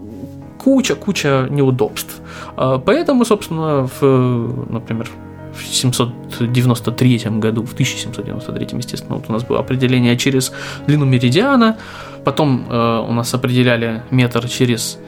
куча-куча 0.62 1.48
неудобств. 1.50 2.20
Э, 2.56 2.78
поэтому, 2.84 3.24
собственно, 3.24 3.88
в, 4.00 4.72
например, 4.72 5.08
в 5.54 5.64
793 5.64 7.18
году, 7.38 7.64
в 7.64 7.73
1793, 7.73 8.78
естественно, 8.78 9.16
вот 9.16 9.25
у 9.28 9.32
нас 9.32 9.44
было 9.44 9.61
определение 9.61 10.16
через 10.16 10.52
длину 10.87 11.04
меридиана, 11.04 11.76
потом 12.25 12.66
э, 12.68 13.04
у 13.09 13.12
нас 13.12 13.35
определяли 13.35 14.02
метр 14.11 14.49
через 14.49 14.99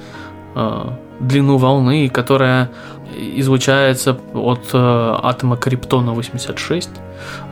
э, 0.55 0.91
длину 1.21 1.57
волны, 1.57 2.09
которая 2.09 2.71
излучается 3.17 4.19
от 4.35 4.71
э, 4.73 5.19
атома 5.23 5.57
криптона 5.57 6.13
86 6.13 6.91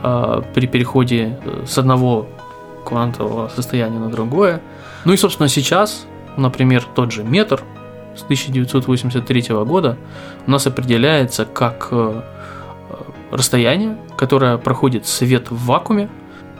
э, 0.03 0.41
при 0.53 0.67
переходе 0.67 1.39
э, 1.43 1.63
с 1.65 1.77
одного 1.77 2.27
квантового 2.85 3.49
состояния 3.49 3.99
на 3.99 4.09
другое. 4.09 4.61
Ну 5.05 5.13
и, 5.13 5.17
собственно, 5.17 5.49
сейчас, 5.49 6.05
например, 6.37 6.83
тот 6.95 7.11
же 7.11 7.23
метр 7.23 7.63
с 8.15 8.23
1983 8.23 9.55
года 9.65 9.97
у 10.45 10.51
нас 10.51 10.67
определяется 10.67 11.45
как 11.45 11.87
э, 11.91 12.21
расстояние, 13.35 13.97
которое 14.17 14.57
проходит 14.57 15.05
свет 15.07 15.51
в 15.51 15.65
вакууме 15.65 16.09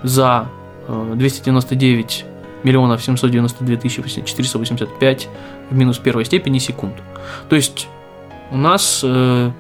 за 0.04 0.48
299 0.88 2.26
э, 2.26 2.66
миллионов 2.68 3.04
792 3.04 3.78
тысячи 3.78 4.02
485 4.02 5.30
в 5.70 5.76
минус 5.76 5.98
первой 5.98 6.26
степени 6.26 6.60
секунд. 6.60 6.96
То 7.50 7.56
есть 7.56 7.88
у 8.52 8.58
нас 8.58 9.02
э, 9.04 9.52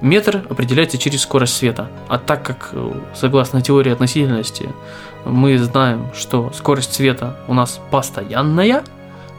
метр 0.00 0.44
определяется 0.48 0.98
через 0.98 1.22
скорость 1.22 1.56
света. 1.56 1.88
А 2.08 2.18
так 2.18 2.42
как, 2.42 2.70
э, 2.72 2.92
согласно 3.14 3.62
теории 3.62 3.92
относительности, 3.92 4.68
мы 5.24 5.58
знаем, 5.58 6.08
что 6.14 6.52
скорость 6.54 6.94
света 6.94 7.36
у 7.48 7.54
нас 7.54 7.80
постоянная, 7.90 8.82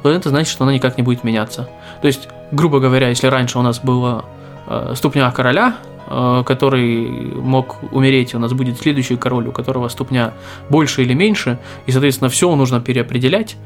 то 0.03 0.09
это 0.12 0.29
значит, 0.29 0.51
что 0.51 0.63
она 0.63 0.74
никак 0.74 0.97
не 0.97 1.03
будет 1.03 1.24
меняться. 1.24 1.69
То 2.01 2.07
есть, 2.07 2.27
грубо 2.51 2.79
говоря, 2.79 3.09
если 3.09 3.27
раньше 3.27 3.57
у 3.59 3.62
нас 3.62 3.79
была 3.79 4.25
э, 4.67 4.93
ступня 4.95 5.29
короля, 5.31 5.75
который 6.07 7.09
мог 7.35 7.77
умереть, 7.91 8.33
у 8.35 8.39
нас 8.39 8.53
будет 8.53 8.79
следующий 8.79 9.17
король, 9.17 9.47
у 9.47 9.51
которого 9.51 9.87
ступня 9.89 10.33
больше 10.69 11.03
или 11.03 11.13
меньше, 11.13 11.59
и, 11.85 11.91
соответственно, 11.91 12.29
все 12.29 12.55
нужно 12.55 12.79
переопределять, 12.79 13.57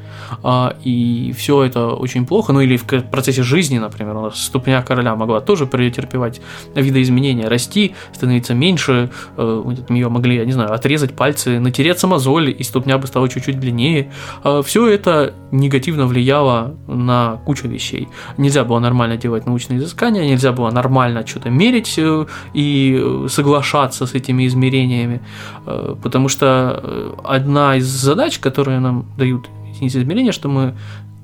а, 0.42 0.76
и 0.82 1.32
все 1.36 1.62
это 1.62 1.88
очень 1.88 2.26
плохо, 2.26 2.52
ну 2.52 2.60
или 2.60 2.76
в 2.76 2.84
процессе 2.84 3.42
жизни, 3.42 3.78
например, 3.78 4.16
у 4.16 4.22
нас 4.22 4.42
ступня 4.42 4.82
короля 4.82 5.14
могла 5.14 5.40
тоже 5.40 5.66
претерпевать 5.66 6.40
видоизменения, 6.74 7.48
расти, 7.48 7.94
становиться 8.12 8.54
меньше, 8.54 9.10
э, 9.36 9.62
нее 9.88 10.08
могли, 10.08 10.36
я 10.36 10.44
не 10.44 10.52
знаю, 10.52 10.72
отрезать 10.72 11.14
пальцы, 11.14 11.60
натереться 11.60 12.06
мозоль, 12.06 12.54
и 12.56 12.62
ступня 12.62 12.98
бы 12.98 13.06
стала 13.06 13.28
чуть-чуть 13.28 13.60
длиннее. 13.60 14.10
А, 14.42 14.62
все 14.62 14.88
это 14.88 15.34
негативно 15.50 16.06
влияло 16.06 16.74
на 16.86 17.40
кучу 17.44 17.68
вещей. 17.68 18.08
Нельзя 18.36 18.64
было 18.64 18.78
нормально 18.78 19.16
делать 19.16 19.46
научные 19.46 19.78
изыскания, 19.78 20.24
нельзя 20.24 20.52
было 20.52 20.70
нормально 20.70 21.26
что-то 21.26 21.50
мерить, 21.50 21.94
э, 21.98 22.26
и 22.54 22.98
э, 22.98 23.26
соглашаться 23.28 24.06
с 24.06 24.14
этими 24.14 24.46
измерениями, 24.46 25.20
э, 25.66 25.96
потому 26.02 26.28
что 26.28 26.80
э, 26.82 27.14
одна 27.24 27.76
из 27.76 27.86
задач, 27.86 28.38
которые 28.38 28.80
нам 28.80 29.06
дают 29.16 29.48
единицы 29.74 30.00
измерения, 30.00 30.32
что 30.32 30.48
мы 30.48 30.74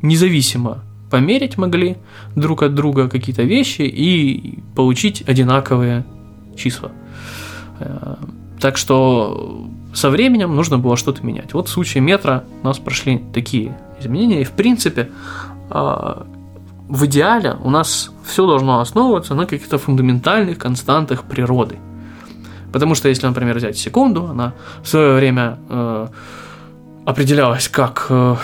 независимо 0.02 0.84
померить 1.10 1.58
могли 1.58 1.96
друг 2.36 2.62
от 2.62 2.74
друга 2.74 3.08
какие-то 3.08 3.42
вещи 3.42 3.82
и 3.82 4.58
получить 4.74 5.22
одинаковые 5.26 6.04
числа. 6.56 6.90
Так 8.60 8.76
что 8.76 9.68
со 9.94 10.10
временем 10.10 10.54
нужно 10.54 10.78
было 10.78 10.96
что-то 10.96 11.24
менять. 11.24 11.54
Вот 11.54 11.68
в 11.68 11.70
случае 11.70 12.02
метра 12.02 12.44
у 12.62 12.66
нас 12.66 12.78
прошли 12.78 13.22
такие 13.32 13.78
изменения, 14.00 14.42
и 14.42 14.44
в 14.44 14.50
принципе 14.50 15.08
в 15.70 17.04
идеале 17.06 17.56
у 17.62 17.70
нас 17.70 18.10
все 18.28 18.46
должно 18.46 18.80
основываться 18.80 19.34
на 19.34 19.46
каких-то 19.46 19.78
фундаментальных 19.78 20.58
константах 20.58 21.24
природы. 21.24 21.78
Потому 22.72 22.94
что 22.94 23.08
если, 23.08 23.26
например, 23.26 23.56
взять 23.56 23.78
секунду, 23.78 24.26
она 24.26 24.52
в 24.82 24.88
свое 24.88 25.14
время 25.14 25.58
э, 25.68 26.08
определялась 27.06 27.68
как 27.68 28.06
э, 28.10 28.36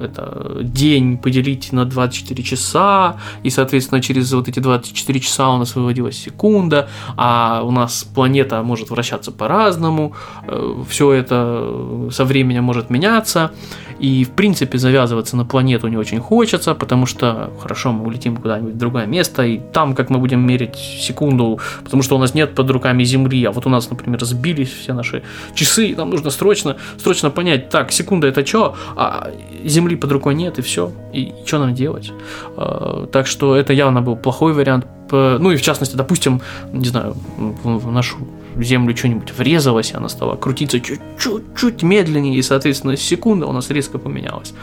это 0.00 0.58
день 0.62 1.18
поделить 1.18 1.72
на 1.72 1.84
24 1.84 2.42
часа, 2.42 3.16
и, 3.44 3.50
соответственно, 3.50 4.00
через 4.00 4.32
вот 4.32 4.48
эти 4.48 4.60
24 4.60 5.20
часа 5.20 5.50
у 5.50 5.58
нас 5.58 5.76
выводилась 5.76 6.18
секунда, 6.18 6.88
а 7.16 7.62
у 7.64 7.70
нас 7.70 8.04
планета 8.14 8.62
может 8.62 8.90
вращаться 8.90 9.32
по-разному, 9.32 10.14
э, 10.46 10.84
все 10.88 11.12
это 11.12 12.08
со 12.10 12.24
временем 12.24 12.64
может 12.64 12.90
меняться, 12.90 13.52
И, 13.98 14.24
в 14.24 14.30
принципе, 14.30 14.78
завязываться 14.78 15.36
на 15.36 15.44
планету 15.44 15.88
не 15.88 15.96
очень 15.96 16.20
хочется, 16.20 16.74
потому 16.74 17.06
что, 17.06 17.50
хорошо, 17.60 17.92
мы 17.92 18.06
улетим 18.06 18.36
куда-нибудь 18.36 18.74
в 18.74 18.78
другое 18.78 19.06
место, 19.06 19.42
и 19.42 19.60
там, 19.72 19.94
как 19.94 20.10
мы 20.10 20.18
будем 20.18 20.46
мерить 20.46 20.76
секунду, 20.76 21.58
потому 21.84 22.02
что 22.02 22.16
у 22.16 22.18
нас 22.18 22.34
нет 22.34 22.54
под 22.54 22.70
руками 22.70 23.04
Земли, 23.04 23.44
а 23.44 23.52
вот 23.52 23.66
у 23.66 23.70
нас, 23.70 23.90
например, 23.90 24.22
сбились 24.24 24.70
все 24.70 24.92
наши 24.92 25.22
часы, 25.54 25.88
и 25.88 25.94
нам 25.94 26.10
нужно 26.10 26.30
срочно, 26.30 26.76
срочно 27.02 27.30
понять, 27.30 27.70
так, 27.70 27.92
секунда 27.92 28.26
это 28.26 28.44
что, 28.44 28.76
а 28.96 29.30
Земли 29.64 29.96
под 29.96 30.12
рукой 30.12 30.34
нет, 30.34 30.58
и 30.58 30.62
все, 30.62 30.92
и 31.12 31.32
что 31.46 31.58
нам 31.58 31.74
делать? 31.74 32.12
А, 32.56 33.06
так 33.06 33.26
что 33.26 33.56
это 33.56 33.72
явно 33.72 34.02
был 34.02 34.16
плохой 34.16 34.52
вариант, 34.52 34.86
ну 35.10 35.50
и 35.52 35.56
в 35.56 35.62
частности, 35.62 35.96
допустим, 35.96 36.40
не 36.72 36.86
знаю, 36.86 37.16
в 37.38 37.92
нашу 37.92 38.16
землю 38.62 38.96
что-нибудь 38.96 39.32
врезалось, 39.32 39.90
и 39.90 39.94
она 39.94 40.08
стала 40.08 40.36
крутиться 40.36 40.80
чуть-чуть 40.80 41.82
медленнее, 41.82 42.36
и, 42.36 42.42
соответственно, 42.42 42.96
секунда 42.96 43.46
у 43.46 43.52
нас 43.52 43.70
резко 43.70 43.98
поменялась. 43.98 44.54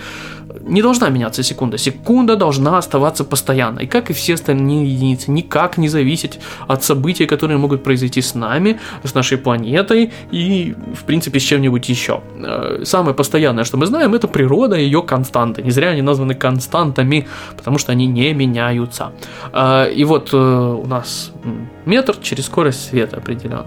Не 0.62 0.82
должна 0.82 1.10
меняться 1.10 1.44
секунда. 1.44 1.78
Секунда 1.78 2.36
должна 2.36 2.78
оставаться 2.78 3.24
постоянной, 3.24 3.88
как 3.88 4.10
и 4.10 4.14
все 4.14 4.36
остальные 4.36 4.94
единицы, 4.94 5.32
никак 5.32 5.78
не 5.78 5.90
зависеть 5.90 6.40
от 6.68 6.84
событий, 6.84 7.26
которые 7.26 7.58
могут 7.58 7.84
произойти 7.84 8.22
с 8.22 8.36
нами, 8.36 8.80
с 9.04 9.14
нашей 9.14 9.38
планетой 9.38 10.12
и, 10.32 10.76
в 10.94 11.04
принципе, 11.04 11.40
с 11.40 11.44
чем-нибудь 11.44 11.90
еще. 11.90 12.22
Э, 12.38 12.84
самое 12.86 13.16
постоянное, 13.16 13.64
что 13.64 13.78
мы 13.78 13.86
знаем, 13.86 14.14
это 14.14 14.28
природа 14.28 14.76
и 14.76 14.84
ее 14.84 15.02
константы. 15.02 15.62
Не 15.62 15.72
зря 15.72 15.90
они 15.90 16.02
названы 16.02 16.36
константами, 16.36 17.28
потому 17.58 17.78
что 17.78 17.92
они 17.92 18.06
не 18.08 18.34
меняются. 18.34 19.12
Э, 19.54 19.92
и 19.92 20.04
вот 20.04 20.30
э, 20.34 20.38
у 20.38 20.86
нас 20.86 21.32
метр 21.86 22.16
через 22.22 22.46
скорость 22.46 22.90
света 22.90 23.18
определен. 23.18 23.66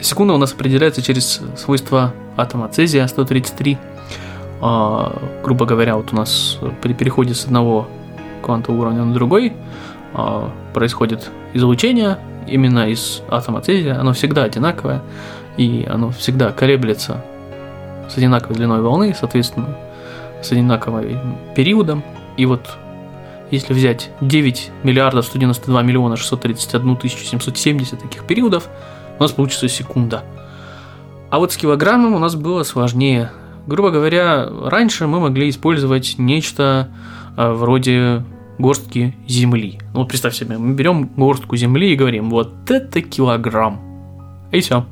Секунда 0.00 0.34
у 0.34 0.38
нас 0.38 0.52
определяется 0.52 1.02
через 1.02 1.40
свойства 1.56 2.12
атома 2.36 2.68
цезия 2.68 3.06
133. 3.06 3.78
А, 4.64 5.12
грубо 5.42 5.66
говоря, 5.66 5.96
вот 5.96 6.12
у 6.12 6.16
нас 6.16 6.58
при 6.80 6.94
переходе 6.94 7.34
с 7.34 7.44
одного 7.44 7.88
квантового 8.42 8.82
уровня 8.82 9.04
на 9.04 9.12
другой 9.12 9.52
а, 10.14 10.52
происходит 10.72 11.30
излучение 11.52 12.18
именно 12.46 12.88
из 12.88 13.22
атома 13.28 13.60
цезия. 13.60 13.98
Оно 13.98 14.12
всегда 14.12 14.44
одинаковое, 14.44 15.02
и 15.56 15.84
оно 15.90 16.10
всегда 16.10 16.52
колеблется 16.52 17.24
с 18.08 18.16
одинаковой 18.16 18.54
длиной 18.54 18.82
волны, 18.82 19.16
соответственно, 19.18 19.76
с 20.40 20.52
одинаковым 20.52 21.36
периодом. 21.56 22.04
И 22.36 22.46
вот 22.46 22.78
если 23.50 23.74
взять 23.74 24.10
9 24.20 24.70
миллиардов 24.84 25.26
192 25.26 25.82
миллиона 25.82 26.16
631 26.16 26.96
тысячу 26.96 27.24
770 27.24 28.00
таких 28.00 28.24
периодов, 28.24 28.68
у 29.18 29.22
нас 29.22 29.32
получится 29.32 29.68
секунда. 29.68 30.22
А 31.30 31.38
вот 31.40 31.52
с 31.52 31.56
килограммом 31.56 32.14
у 32.14 32.18
нас 32.20 32.36
было 32.36 32.62
сложнее. 32.62 33.32
Грубо 33.66 33.90
говоря, 33.90 34.48
раньше 34.64 35.06
мы 35.06 35.20
могли 35.20 35.48
использовать 35.48 36.16
нечто 36.18 36.88
а, 37.36 37.52
вроде 37.52 38.24
горстки 38.58 39.16
земли. 39.26 39.78
Ну 39.92 40.00
вот 40.00 40.08
представь 40.08 40.34
себе, 40.34 40.58
мы 40.58 40.74
берем 40.74 41.06
горстку 41.16 41.56
земли 41.56 41.92
и 41.92 41.96
говорим, 41.96 42.30
вот 42.30 42.70
это 42.70 43.00
килограмм. 43.02 43.80
И 44.50 44.60
все. 44.60 44.84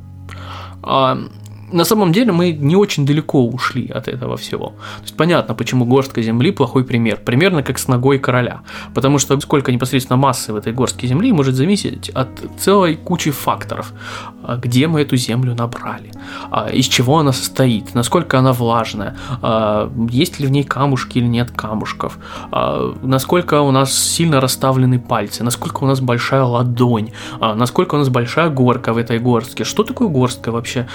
На 1.71 1.83
самом 1.83 2.11
деле 2.11 2.31
мы 2.31 2.51
не 2.51 2.75
очень 2.75 3.05
далеко 3.05 3.45
ушли 3.45 3.87
от 3.89 4.07
этого 4.07 4.35
всего. 4.37 4.67
То 4.67 5.03
есть 5.03 5.17
понятно, 5.17 5.55
почему 5.55 5.85
горстка 5.85 6.21
земли 6.21 6.51
плохой 6.51 6.83
пример. 6.83 7.19
Примерно 7.23 7.63
как 7.63 7.79
с 7.79 7.87
ногой 7.87 8.19
короля. 8.19 8.61
Потому 8.93 9.19
что 9.19 9.39
сколько 9.39 9.71
непосредственно 9.71 10.17
массы 10.17 10.53
в 10.53 10.55
этой 10.55 10.73
горстке 10.73 11.07
земли 11.07 11.31
может 11.31 11.55
зависеть 11.55 12.09
от 12.09 12.29
целой 12.59 12.95
кучи 12.95 13.31
факторов. 13.31 13.93
А 14.43 14.57
где 14.57 14.87
мы 14.87 15.01
эту 15.01 15.17
землю 15.17 15.55
набрали, 15.55 16.11
а 16.49 16.69
из 16.69 16.85
чего 16.85 17.19
она 17.19 17.31
состоит, 17.31 17.93
насколько 17.93 18.39
она 18.39 18.53
влажная, 18.53 19.15
а 19.41 19.91
есть 20.09 20.39
ли 20.39 20.47
в 20.47 20.51
ней 20.51 20.63
камушки 20.63 21.19
или 21.19 21.27
нет 21.27 21.51
камушков, 21.51 22.17
насколько 23.03 23.61
у 23.61 23.71
нас 23.71 23.93
сильно 23.93 24.41
расставлены 24.41 24.99
пальцы, 24.99 25.43
насколько 25.43 25.83
у 25.83 25.87
нас 25.87 26.01
большая 26.01 26.43
ладонь, 26.43 27.11
насколько 27.39 27.95
у 27.95 27.97
нас 27.99 28.09
большая 28.09 28.49
горка 28.49 28.93
в 28.93 28.97
этой 28.97 29.19
горстке. 29.19 29.63
Что 29.63 29.83
такое 29.83 30.07
горстка 30.07 30.51
вообще? 30.51 30.87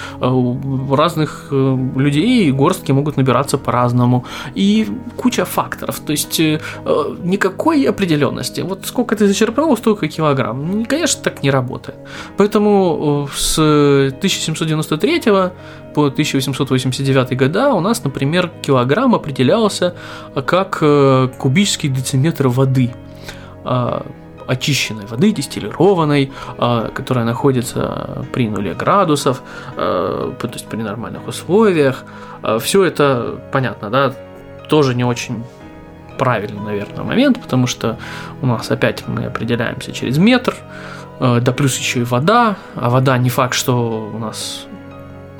Разных 0.95 1.47
э, 1.51 1.77
людей 1.95 2.51
горстки 2.51 2.91
могут 2.91 3.17
набираться 3.17 3.57
по-разному. 3.57 4.25
И 4.55 4.87
куча 5.15 5.45
факторов. 5.45 5.99
То 5.99 6.11
есть 6.11 6.39
э, 6.39 6.59
никакой 7.23 7.83
определенности. 7.83 8.61
Вот 8.61 8.85
сколько 8.85 9.15
ты 9.15 9.27
зачерпнул, 9.27 9.75
столько 9.77 10.07
килограмм. 10.07 10.85
Конечно, 10.85 11.23
так 11.23 11.43
не 11.43 11.51
работает. 11.51 11.97
Поэтому 12.37 13.27
э, 13.29 13.37
с 13.37 13.59
1793 13.59 15.21
по 15.93 16.05
1889 16.05 17.37
года 17.37 17.73
у 17.73 17.79
нас, 17.79 18.03
например, 18.03 18.51
килограмм 18.61 19.15
определялся 19.15 19.95
как 20.45 20.83
кубический 21.39 21.89
дециметр 21.89 22.47
воды 22.47 22.91
а, 23.63 24.05
очищенной 24.47 25.05
воды, 25.05 25.31
дистиллированной, 25.31 26.31
а, 26.57 26.89
которая 26.89 27.25
находится 27.25 28.25
при 28.33 28.49
нуле 28.49 28.73
градусов, 28.73 29.41
а, 29.75 30.33
то 30.39 30.47
есть 30.47 30.67
при 30.67 30.77
нормальных 30.77 31.27
условиях. 31.27 32.03
А, 32.41 32.59
Все 32.59 32.83
это 32.83 33.39
понятно, 33.51 33.89
да, 33.89 34.13
тоже 34.69 34.95
не 34.95 35.03
очень 35.03 35.43
правильный, 36.17 36.61
наверное, 36.61 37.03
момент, 37.03 37.41
потому 37.41 37.67
что 37.67 37.97
у 38.41 38.47
нас 38.47 38.71
опять 38.71 39.07
мы 39.07 39.25
определяемся 39.25 39.91
через 39.91 40.17
метр, 40.17 40.55
да 41.19 41.51
плюс 41.51 41.77
еще 41.77 42.01
и 42.01 42.03
вода, 42.03 42.57
а 42.75 42.89
вода 42.89 43.17
не 43.17 43.29
факт, 43.29 43.53
что 43.53 44.11
у 44.13 44.17
нас 44.17 44.66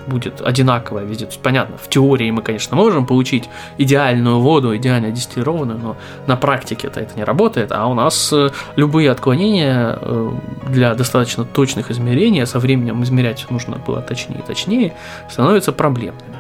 будет 0.08 0.42
одинаковая 0.42 1.04
везде. 1.04 1.26
То 1.26 1.32
есть, 1.32 1.42
понятно, 1.42 1.78
в 1.78 1.90
теории 1.90 2.30
мы, 2.32 2.42
конечно, 2.42 2.76
можем 2.76 3.06
получить 3.06 3.50
идеальную 3.78 4.40
воду, 4.40 4.76
идеально 4.76 5.12
дистиллированную, 5.12 5.80
но 5.80 5.98
на 6.26 6.36
практике 6.36 6.88
это, 6.88 7.02
это 7.02 7.16
не 7.16 7.24
работает, 7.24 7.72
а 7.72 7.86
у 7.88 7.94
нас 7.94 8.32
э, 8.34 8.50
любые 8.76 9.12
отклонения 9.12 9.98
э, 10.02 10.32
для 10.70 10.96
достаточно 10.96 11.46
точных 11.46 11.92
измерений, 11.92 12.44
а 12.44 12.46
со 12.46 12.60
временем 12.60 13.04
измерять 13.04 13.46
нужно 13.50 13.78
было 13.78 14.02
точнее 14.02 14.40
и 14.40 14.42
точнее, 14.42 14.94
становятся 15.30 15.72
проблемными. 15.72 16.38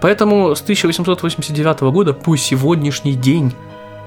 Поэтому 0.00 0.54
с 0.54 0.62
1889 0.62 1.80
года 1.92 2.14
по 2.14 2.36
сегодняшний 2.36 3.14
день 3.14 3.52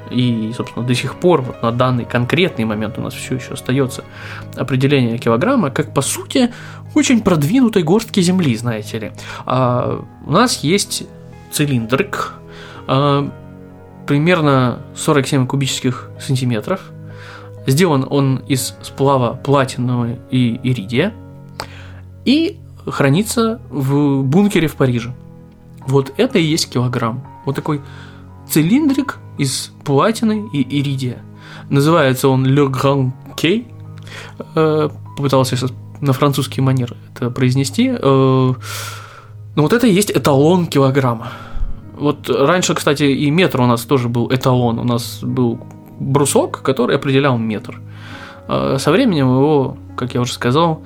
и, 0.09 0.51
собственно, 0.55 0.85
до 0.85 0.95
сих 0.95 1.15
пор 1.15 1.41
вот 1.41 1.61
на 1.61 1.71
данный 1.71 2.05
конкретный 2.05 2.65
момент 2.65 2.97
у 2.97 3.01
нас 3.01 3.13
все 3.13 3.35
еще 3.35 3.53
остается 3.53 4.03
определение 4.55 5.17
килограмма, 5.17 5.69
как 5.71 5.93
по 5.93 6.01
сути 6.01 6.51
очень 6.95 7.21
продвинутой 7.21 7.83
горстки 7.83 8.19
земли, 8.19 8.55
знаете 8.55 8.99
ли. 8.99 9.11
А, 9.45 10.03
у 10.25 10.31
нас 10.31 10.63
есть 10.63 11.03
цилиндрик, 11.51 12.33
а, 12.87 13.29
примерно 14.07 14.79
47 14.95 15.47
кубических 15.47 16.09
сантиметров. 16.19 16.81
Сделан 17.65 18.05
он 18.09 18.37
из 18.47 18.75
сплава 18.81 19.35
платинового 19.35 20.17
и 20.29 20.59
иридия 20.63 21.13
и 22.25 22.59
хранится 22.85 23.61
в 23.69 24.23
бункере 24.23 24.67
в 24.67 24.75
Париже. 24.75 25.13
Вот 25.87 26.13
это 26.17 26.39
и 26.39 26.43
есть 26.43 26.69
килограмм. 26.69 27.25
Вот 27.45 27.55
такой 27.55 27.81
цилиндрик 28.49 29.19
из 29.37 29.71
платины 29.83 30.49
и 30.53 30.79
иридия. 30.79 31.23
Называется 31.69 32.29
он 32.29 32.45
Le 32.45 32.69
Grand 32.69 33.11
Quai. 33.35 33.65
Э, 34.55 34.89
попытался 35.17 35.55
сейчас 35.55 35.71
на 36.01 36.13
французский 36.13 36.61
манер 36.61 36.95
это 37.13 37.29
произнести. 37.29 37.89
Э, 37.89 38.53
но 39.55 39.61
вот 39.61 39.73
это 39.73 39.87
и 39.87 39.91
есть 39.91 40.11
эталон 40.11 40.67
килограмма. 40.67 41.31
Вот 41.95 42.29
раньше, 42.29 42.73
кстати, 42.73 43.03
и 43.03 43.29
метр 43.31 43.61
у 43.61 43.65
нас 43.65 43.81
тоже 43.81 44.09
был 44.09 44.31
эталон. 44.31 44.79
У 44.79 44.83
нас 44.83 45.19
был 45.21 45.59
брусок, 45.99 46.61
который 46.61 46.95
определял 46.95 47.37
метр. 47.37 47.79
Э, 48.47 48.77
со 48.79 48.91
временем 48.91 49.27
его, 49.27 49.77
как 49.95 50.13
я 50.13 50.21
уже 50.21 50.33
сказал, 50.33 50.83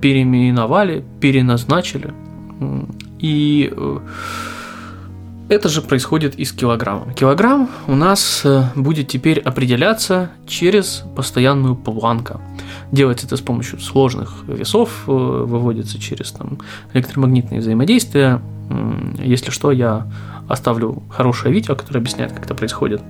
переименовали, 0.00 1.04
переназначили. 1.20 2.12
И 3.20 3.72
это 5.48 5.68
же 5.68 5.82
происходит 5.82 6.38
из 6.38 6.52
килограмма. 6.52 7.12
Килограмм 7.14 7.70
у 7.86 7.94
нас 7.94 8.42
э, 8.44 8.64
будет 8.74 9.08
теперь 9.08 9.40
определяться 9.40 10.30
через 10.46 11.04
постоянную 11.16 11.74
планку. 11.74 12.40
Делается 12.92 13.26
это 13.26 13.36
с 13.36 13.40
помощью 13.40 13.80
сложных 13.80 14.44
весов, 14.46 15.04
э, 15.06 15.10
выводится 15.10 15.98
через 15.98 16.32
там, 16.32 16.58
электромагнитные 16.92 17.60
взаимодействия. 17.60 18.40
Если 19.18 19.50
что, 19.50 19.72
я 19.72 20.06
оставлю 20.48 21.02
хорошее 21.10 21.54
видео, 21.54 21.74
которое 21.74 22.00
объясняет, 22.00 22.32
как 22.32 22.44
это 22.44 22.54
происходит. 22.54 23.00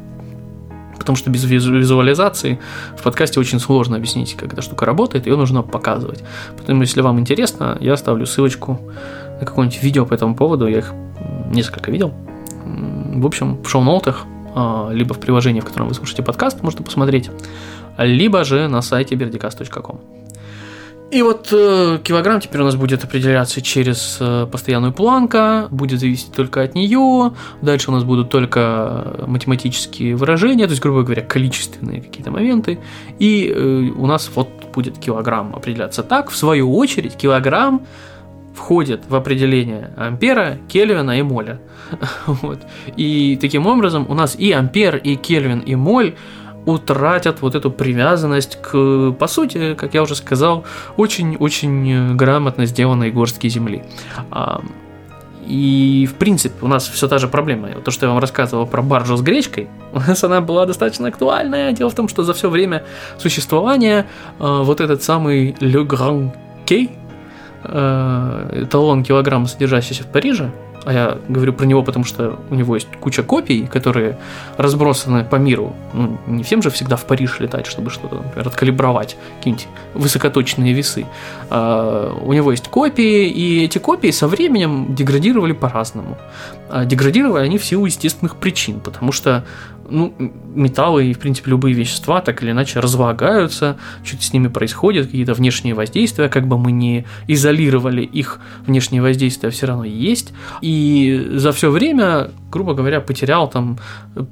Потому 0.97 1.17
что 1.17 1.31
без 1.31 1.45
визуализации 1.45 2.59
в 2.97 3.03
подкасте 3.03 3.41
очень 3.41 3.61
сложно 3.61 3.97
объяснить, 3.97 4.35
как 4.35 4.53
эта 4.53 4.63
штука 4.63 4.85
работает, 4.85 5.27
ее 5.27 5.37
нужно 5.37 5.63
показывать. 5.63 6.23
Поэтому, 6.57 6.83
если 6.83 7.01
вам 7.01 7.19
интересно, 7.19 7.79
я 7.81 7.95
оставлю 7.95 8.27
ссылочку 8.27 8.81
на 9.41 9.47
какое-нибудь 9.47 9.83
видео 9.83 10.07
по 10.07 10.15
этому 10.15 10.35
поводу. 10.35 10.67
Я 10.67 10.79
их 10.79 10.93
несколько 11.51 11.91
видел. 11.91 12.13
В 12.65 13.27
общем, 13.27 13.63
в 13.63 13.69
шоу-ноутах, 13.69 14.25
а, 14.55 14.91
либо 14.93 15.15
в 15.15 15.21
приложении, 15.21 15.61
в 15.61 15.65
котором 15.65 15.89
вы 15.89 15.95
слушаете 15.95 16.23
подкаст, 16.23 16.63
можно 16.63 16.83
посмотреть, 16.83 17.31
либо 17.99 18.45
же 18.45 18.69
на 18.69 18.83
сайте 18.83 19.15
berdicast.com. 19.15 20.01
И 21.11 21.23
вот 21.23 21.49
э, 21.53 22.01
килограмм 22.05 22.39
теперь 22.39 22.61
у 22.61 22.65
нас 22.65 22.77
будет 22.77 23.03
определяться 23.03 23.63
через 23.63 24.19
э, 24.21 24.47
постоянную 24.51 24.93
планку, 24.93 25.67
будет 25.71 26.01
зависеть 26.01 26.33
только 26.33 26.61
от 26.61 26.75
нее. 26.75 27.33
Дальше 27.63 27.91
у 27.91 27.95
нас 27.95 28.05
будут 28.05 28.29
только 28.29 29.25
математические 29.27 30.17
выражения, 30.17 30.67
то 30.67 30.73
есть, 30.73 30.83
грубо 30.83 31.05
говоря, 31.05 31.23
количественные 31.23 32.03
какие-то 32.03 32.31
моменты. 32.31 32.79
И 33.19 33.51
э, 33.51 33.91
у 33.97 34.07
нас 34.07 34.31
вот 34.35 34.49
будет 34.75 34.99
килограмм 34.99 35.57
определяться 35.57 36.03
так. 36.03 36.29
В 36.29 36.37
свою 36.37 36.77
очередь, 36.77 37.17
килограмм 37.17 37.87
входит 38.59 39.03
в 39.09 39.15
определение 39.15 39.91
ампера, 39.97 40.59
кельвина 40.69 41.19
и 41.19 41.23
моля. 41.23 41.61
вот. 42.27 42.59
И 42.97 43.39
таким 43.41 43.67
образом 43.67 44.07
у 44.09 44.15
нас 44.15 44.37
и 44.37 44.53
ампер, 44.53 44.97
и 44.97 45.15
кельвин, 45.15 45.61
и 45.61 45.77
моль 45.77 46.15
утратят 46.67 47.41
вот 47.41 47.55
эту 47.55 47.71
привязанность 47.71 48.61
к, 48.61 49.13
по 49.13 49.27
сути, 49.27 49.75
как 49.75 49.95
я 49.95 50.03
уже 50.03 50.15
сказал, 50.15 50.65
очень-очень 50.97 52.17
грамотно 52.17 52.67
сделанной 52.67 53.11
горстки 53.11 53.49
земли. 53.49 53.85
А, 54.31 54.61
и, 55.47 56.07
в 56.11 56.15
принципе, 56.15 56.55
у 56.61 56.69
нас 56.69 56.87
все 56.89 57.09
та 57.09 57.19
же 57.19 57.29
проблема. 57.29 57.69
То, 57.85 57.91
что 57.91 58.07
я 58.07 58.13
вам 58.13 58.21
рассказывал 58.21 58.67
про 58.67 58.83
баржу 58.83 59.17
с 59.17 59.23
гречкой, 59.23 59.69
у 59.93 60.01
нас 60.01 60.23
она 60.25 60.41
была 60.41 60.67
достаточно 60.67 61.09
актуальная. 61.09 61.73
Дело 61.73 61.91
в 61.91 61.95
том, 61.95 62.09
что 62.09 62.23
за 62.23 62.35
все 62.35 62.51
время 62.51 62.83
существования 63.19 64.07
э, 64.39 64.63
вот 64.63 64.81
этот 64.81 65.03
самый 65.03 65.53
Le 65.61 65.87
Grand 65.87 66.33
Quai, 66.67 66.91
э, 67.65 68.63
эталон 68.63 69.05
килограмма, 69.05 69.47
содержащийся 69.47 70.05
в 70.05 70.07
Париже, 70.07 70.51
а 70.85 70.93
я 70.93 71.19
говорю 71.29 71.53
про 71.53 71.67
него, 71.67 71.83
потому 71.83 72.07
что 72.07 72.39
у 72.49 72.55
него 72.55 72.75
есть 72.75 72.89
куча 73.01 73.23
копий, 73.23 73.67
которые 73.67 74.19
разбросаны 74.57 75.23
по 75.25 75.37
миру. 75.37 75.75
Ну, 75.93 76.19
не 76.27 76.43
всем 76.43 76.63
же 76.63 76.71
всегда 76.71 76.97
в 76.97 77.05
Париж 77.05 77.41
летать, 77.41 77.67
чтобы 77.67 77.91
что-то, 77.91 78.17
например, 78.17 78.49
откалибровать, 78.49 79.19
какие-нибудь 79.37 79.69
высокоточные 79.93 80.73
весы. 80.73 81.07
А, 81.51 82.17
у 82.25 82.33
него 82.33 82.53
есть 82.53 82.69
копии, 82.69 83.29
и 83.29 83.65
эти 83.65 83.77
копии 83.77 84.11
со 84.11 84.29
временем 84.29 84.95
деградировали 84.95 85.53
по-разному. 85.53 86.17
А 86.71 86.85
деградировали 86.85 87.45
они 87.45 87.59
в 87.59 87.65
силу 87.65 87.85
естественных 87.85 88.37
причин, 88.37 88.81
потому 88.81 89.13
что 89.13 89.45
ну, 89.91 90.15
металлы 90.55 91.07
и, 91.07 91.15
в 91.15 91.19
принципе, 91.19 91.51
любые 91.51 91.75
вещества 91.75 92.21
так 92.21 92.43
или 92.43 92.51
иначе 92.51 92.81
разлагаются, 92.81 93.77
что-то 94.05 94.25
с 94.25 94.33
ними 94.33 94.49
происходит, 94.49 95.07
какие-то 95.07 95.35
внешние 95.35 95.75
воздействия, 95.75 96.29
как 96.29 96.47
бы 96.47 96.59
мы 96.59 96.73
не 96.73 97.07
изолировали 97.27 98.03
их 98.03 98.41
внешние 98.67 99.03
воздействия, 99.03 99.51
все 99.51 99.67
равно 99.67 99.85
есть. 99.85 100.33
И 100.61 101.29
за 101.35 101.53
все 101.53 101.71
время, 101.71 102.31
грубо 102.51 102.75
говоря, 102.75 103.01
потерял 103.01 103.49
там 103.49 103.79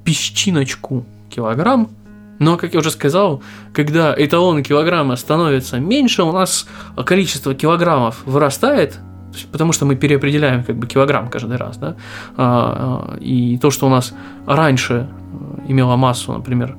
песчиночку 0.04 1.04
килограмм, 1.30 1.90
но, 2.38 2.56
как 2.56 2.74
я 2.74 2.80
уже 2.80 2.90
сказал, 2.90 3.42
когда 3.72 4.14
эталон 4.16 4.62
килограмма 4.62 5.16
становится 5.16 5.78
меньше, 5.78 6.22
у 6.22 6.32
нас 6.32 6.66
количество 7.06 7.54
килограммов 7.54 8.22
вырастает, 8.26 8.98
потому 9.50 9.72
что 9.72 9.86
мы 9.86 9.96
переопределяем 9.96 10.64
как 10.64 10.76
бы 10.76 10.86
килограмм 10.86 11.28
каждый 11.28 11.56
раз, 11.56 11.76
да, 11.76 11.96
а, 12.36 13.14
а, 13.16 13.18
и 13.18 13.58
то, 13.58 13.70
что 13.70 13.86
у 13.86 13.90
нас 13.90 14.14
раньше 14.46 15.08
имела 15.68 15.96
массу, 15.96 16.32
например, 16.32 16.76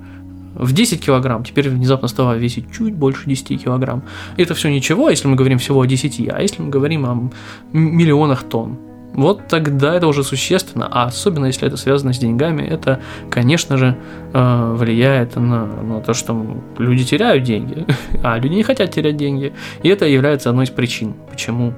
в 0.56 0.74
10 0.74 1.06
килограмм, 1.06 1.44
теперь 1.44 1.70
внезапно 1.70 2.08
стала 2.08 2.34
весить 2.34 2.66
чуть 2.76 2.96
больше 2.96 3.30
10 3.30 3.64
килограмм. 3.64 4.02
Это 4.38 4.56
все 4.56 4.70
ничего, 4.70 5.10
если 5.10 5.28
мы 5.28 5.36
говорим 5.36 5.60
всего 5.60 5.82
о 5.82 5.86
10, 5.86 6.30
а 6.30 6.42
если 6.42 6.64
мы 6.64 6.70
говорим 6.70 7.06
о 7.06 7.30
миллионах 7.74 8.44
тонн. 8.44 8.80
Вот 9.14 9.48
тогда 9.48 9.96
это 9.96 10.06
уже 10.08 10.24
существенно, 10.24 10.88
а 10.92 11.06
особенно 11.06 11.48
если 11.48 11.68
это 11.68 11.76
связано 11.78 12.14
с 12.14 12.20
деньгами, 12.20 12.62
это, 12.62 13.00
конечно 13.32 13.78
же, 13.78 13.98
э, 14.34 14.74
влияет 14.76 15.36
на, 15.36 15.66
на 15.66 16.02
то, 16.02 16.14
что 16.14 16.46
люди 16.78 17.04
теряют 17.04 17.44
деньги, 17.44 17.86
а 18.24 18.38
люди 18.38 18.54
не 18.54 18.64
хотят 18.64 18.92
терять 18.92 19.18
деньги. 19.18 19.54
И 19.82 19.90
это 19.90 20.06
является 20.06 20.50
одной 20.50 20.66
из 20.66 20.70
причин, 20.70 21.16
почему 21.32 21.70
э, 21.70 21.74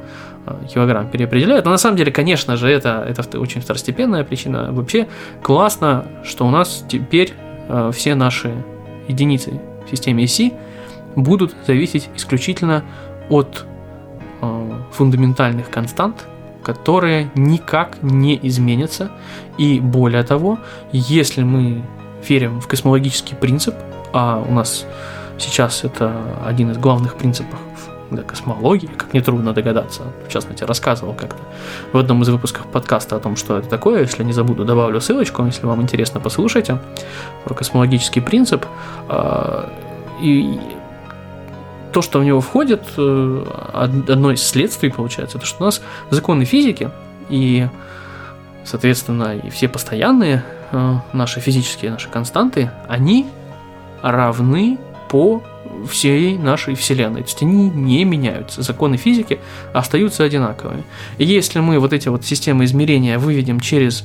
килограмм 0.73 1.07
переопределяют. 1.09 1.65
Но 1.65 1.71
на 1.71 1.77
самом 1.77 1.97
деле, 1.97 2.11
конечно 2.11 2.57
же, 2.57 2.69
это, 2.69 3.05
это 3.07 3.39
очень 3.39 3.61
второстепенная 3.61 4.23
причина. 4.23 4.71
Вообще 4.71 5.07
классно, 5.41 6.05
что 6.23 6.45
у 6.47 6.49
нас 6.49 6.85
теперь 6.87 7.33
э, 7.67 7.91
все 7.93 8.15
наши 8.15 8.51
единицы 9.07 9.59
в 9.85 9.89
системе 9.89 10.25
ИСИ 10.25 10.53
будут 11.15 11.55
зависеть 11.65 12.09
исключительно 12.15 12.83
от 13.29 13.65
фундаментальных 14.91 15.69
констант, 15.69 16.25
которые 16.63 17.29
никак 17.35 18.01
не 18.01 18.39
изменятся. 18.43 19.11
И 19.57 19.79
более 19.79 20.23
того, 20.23 20.59
если 20.91 21.43
мы 21.43 21.83
верим 22.27 22.59
в 22.59 22.67
космологический 22.67 23.35
принцип, 23.35 23.75
а 24.13 24.43
у 24.47 24.53
нас 24.53 24.85
сейчас 25.37 25.83
это 25.83 26.13
один 26.45 26.71
из 26.71 26.77
главных 26.77 27.15
принципов 27.15 27.59
да, 28.11 28.23
космологии, 28.23 28.87
как 28.87 29.13
нетрудно 29.13 29.53
догадаться, 29.53 30.03
в 30.27 30.31
частности, 30.31 30.63
рассказывал 30.63 31.13
как-то 31.13 31.41
в 31.93 31.97
одном 31.97 32.21
из 32.23 32.29
выпусков 32.29 32.67
подкаста 32.67 33.15
о 33.15 33.19
том, 33.19 33.35
что 33.35 33.57
это 33.57 33.69
такое, 33.69 34.01
если 34.01 34.23
не 34.23 34.33
забуду, 34.33 34.65
добавлю 34.65 34.99
ссылочку, 34.99 35.45
если 35.45 35.65
вам 35.65 35.81
интересно, 35.81 36.19
послушайте, 36.19 36.79
про 37.43 37.53
космологический 37.53 38.21
принцип. 38.21 38.65
А, 39.07 39.71
и 40.21 40.59
то, 41.91 42.01
что 42.01 42.19
в 42.19 42.23
него 42.23 42.41
входит, 42.41 42.83
э, 42.97 43.45
одно 43.73 44.31
из 44.31 44.43
следствий 44.43 44.89
получается, 44.89 45.37
это 45.37 45.47
что 45.47 45.63
у 45.63 45.65
нас 45.65 45.81
законы 46.09 46.45
физики 46.45 46.91
и, 47.29 47.67
соответственно, 48.63 49.37
и 49.37 49.49
все 49.49 49.67
постоянные 49.67 50.43
э, 50.71 50.95
наши 51.13 51.39
физические 51.39 51.91
наши 51.91 52.09
константы, 52.09 52.71
они 52.87 53.27
равны 54.01 54.77
по 55.09 55.41
всей 55.87 56.37
нашей 56.37 56.75
Вселенной. 56.75 57.21
То 57.21 57.27
есть 57.27 57.41
они 57.43 57.69
не 57.69 58.03
меняются. 58.05 58.61
Законы 58.61 58.97
физики 58.97 59.39
остаются 59.73 60.23
одинаковыми. 60.23 60.83
И 61.17 61.25
если 61.25 61.59
мы 61.59 61.79
вот 61.79 61.93
эти 61.93 62.09
вот 62.09 62.25
системы 62.25 62.65
измерения 62.65 63.19
выведем 63.19 63.59
через 63.59 64.03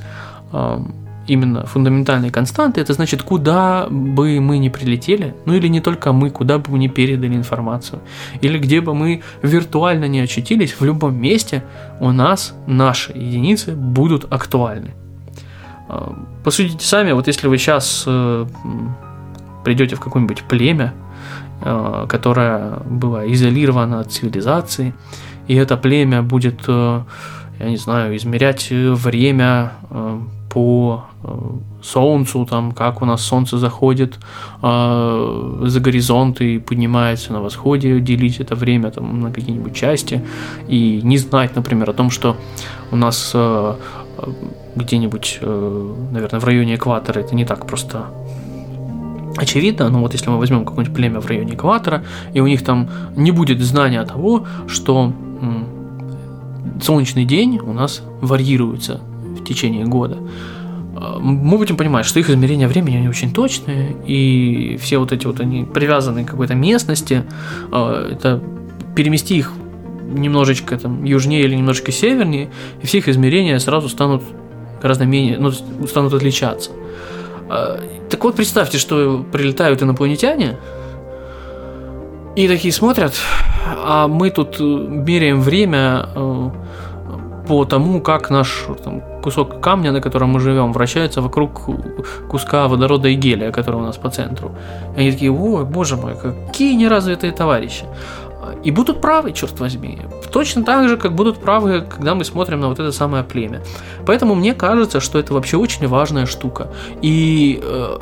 именно 1.27 1.65
фундаментальные 1.65 2.31
константы, 2.31 2.81
это 2.81 2.93
значит, 2.93 3.23
куда 3.23 3.87
бы 3.89 4.39
мы 4.39 4.59
ни 4.59 4.69
прилетели, 4.69 5.35
ну 5.45 5.53
или 5.53 5.67
не 5.67 5.81
только 5.81 6.13
мы, 6.13 6.29
куда 6.29 6.59
бы 6.59 6.71
мы 6.71 6.77
ни 6.77 6.87
передали 6.87 7.35
информацию, 7.35 7.99
или 8.41 8.59
где 8.59 8.79
бы 8.79 8.93
мы 8.93 9.23
виртуально 9.41 10.05
не 10.05 10.19
очутились, 10.19 10.79
в 10.79 10.85
любом 10.85 11.19
месте 11.19 11.63
у 11.99 12.11
нас 12.11 12.53
наши 12.67 13.11
единицы 13.13 13.73
будут 13.73 14.31
актуальны. 14.31 14.93
Посудите 16.43 16.85
сами, 16.85 17.11
вот 17.11 17.25
если 17.27 17.47
вы 17.47 17.57
сейчас 17.57 18.03
э, 18.05 18.45
придете 19.63 19.95
в 19.95 19.99
какое-нибудь 19.99 20.43
племя, 20.43 20.93
э, 21.61 22.05
которое 22.07 22.77
было 22.85 23.31
изолировано 23.31 23.99
от 23.99 24.11
цивилизации, 24.11 24.93
и 25.47 25.55
это 25.55 25.77
племя 25.77 26.21
будет, 26.21 26.61
э, 26.67 27.01
я 27.59 27.69
не 27.69 27.77
знаю, 27.77 28.15
измерять 28.15 28.67
время 28.71 29.73
по 30.55 31.03
э, 31.21 31.27
солнцу, 31.83 32.45
там, 32.45 32.71
как 32.71 33.01
у 33.01 33.05
нас 33.05 33.21
солнце 33.21 33.57
заходит 33.57 34.17
э, 34.63 35.63
за 35.65 35.79
горизонт 35.81 36.39
и 36.39 36.59
поднимается 36.59 37.33
на 37.33 37.41
восходе, 37.41 37.99
делить 37.99 38.39
это 38.39 38.55
время 38.55 38.89
там, 38.91 39.19
на 39.19 39.31
какие-нибудь 39.31 39.75
части. 39.75 40.21
И 40.69 41.01
не 41.03 41.17
знать, 41.17 41.57
например, 41.57 41.89
о 41.89 41.93
том, 41.93 42.09
что 42.09 42.37
у 42.91 42.95
нас 42.95 43.31
э, 43.33 43.75
где-нибудь, 44.77 45.39
э, 45.41 45.93
наверное, 46.11 46.39
в 46.39 46.45
районе 46.45 46.75
экватора 46.75 47.19
это 47.19 47.35
не 47.35 47.43
так 47.43 47.65
просто 47.65 48.05
очевидно, 49.37 49.89
но 49.89 49.99
вот 49.99 50.13
если 50.13 50.29
мы 50.29 50.37
возьмем 50.37 50.65
какое-нибудь 50.65 50.95
племя 50.95 51.19
в 51.19 51.25
районе 51.25 51.53
экватора, 51.53 52.03
и 52.33 52.39
у 52.39 52.47
них 52.47 52.63
там 52.63 52.89
не 53.15 53.31
будет 53.31 53.61
знания 53.61 54.03
того, 54.03 54.45
что 54.67 55.13
солнечный 56.81 57.25
день 57.25 57.59
у 57.59 57.73
нас 57.73 58.01
варьируется 58.21 59.01
течение 59.45 59.85
года, 59.85 60.17
а, 60.95 61.19
мы 61.19 61.57
будем 61.57 61.77
понимать, 61.77 62.05
что 62.05 62.19
их 62.19 62.29
измерения 62.29 62.67
времени 62.67 62.97
они 62.97 63.09
очень 63.09 63.33
точные, 63.33 63.95
и 64.05 64.77
все 64.81 64.97
вот 64.97 65.11
эти 65.11 65.25
вот 65.27 65.39
они 65.39 65.65
привязаны 65.65 66.23
к 66.23 66.29
какой-то 66.29 66.55
местности, 66.55 67.23
а, 67.71 68.09
это 68.11 68.41
перемести 68.95 69.37
их 69.37 69.51
немножечко 70.13 70.77
там 70.77 71.03
южнее 71.03 71.43
или 71.43 71.55
немножечко 71.55 71.91
севернее, 71.91 72.49
и 72.81 72.85
все 72.85 72.99
их 72.99 73.09
измерения 73.09 73.59
сразу 73.59 73.89
станут 73.89 74.23
гораздо 74.81 75.05
менее, 75.05 75.37
ну, 75.39 75.51
станут 75.51 76.13
отличаться. 76.13 76.71
А, 77.49 77.79
так 78.09 78.23
вот, 78.23 78.35
представьте, 78.35 78.77
что 78.77 79.25
прилетают 79.31 79.81
инопланетяне, 79.81 80.57
и 82.35 82.47
такие 82.47 82.73
смотрят, 82.73 83.13
а 83.83 84.07
мы 84.07 84.29
тут 84.29 84.59
меряем 84.59 85.41
время 85.41 86.09
по 87.47 87.65
тому, 87.65 88.01
как 88.01 88.29
наш 88.29 88.65
там, 88.83 89.01
кусок 89.21 89.61
камня, 89.61 89.91
на 89.91 90.01
котором 90.01 90.29
мы 90.29 90.39
живем, 90.39 90.73
вращается 90.73 91.21
вокруг 91.21 91.61
куска 92.29 92.67
водорода 92.67 93.07
и 93.07 93.15
гелия, 93.15 93.51
который 93.51 93.75
у 93.75 93.83
нас 93.83 93.97
по 93.97 94.09
центру. 94.09 94.51
И 94.97 95.01
они 95.01 95.11
такие, 95.11 95.31
ой, 95.31 95.63
боже 95.63 95.95
мой, 95.95 96.15
какие 96.15 96.75
неразвитые 96.75 97.31
товарищи. 97.31 97.85
И 98.63 98.71
будут 98.71 99.01
правы, 99.01 99.31
черт 99.31 99.59
возьми. 99.59 99.99
Точно 100.31 100.63
так 100.63 100.89
же, 100.89 100.97
как 100.97 101.13
будут 101.13 101.37
правы, 101.37 101.81
когда 101.81 102.15
мы 102.15 102.23
смотрим 102.23 102.59
на 102.59 102.69
вот 102.69 102.79
это 102.79 102.91
самое 102.91 103.23
племя. 103.23 103.61
Поэтому 104.05 104.35
мне 104.35 104.53
кажется, 104.53 104.99
что 104.99 105.19
это 105.19 105.33
вообще 105.33 105.57
очень 105.57 105.87
важная 105.87 106.25
штука. 106.25 106.69
И 107.01 107.59
э, 107.61 107.97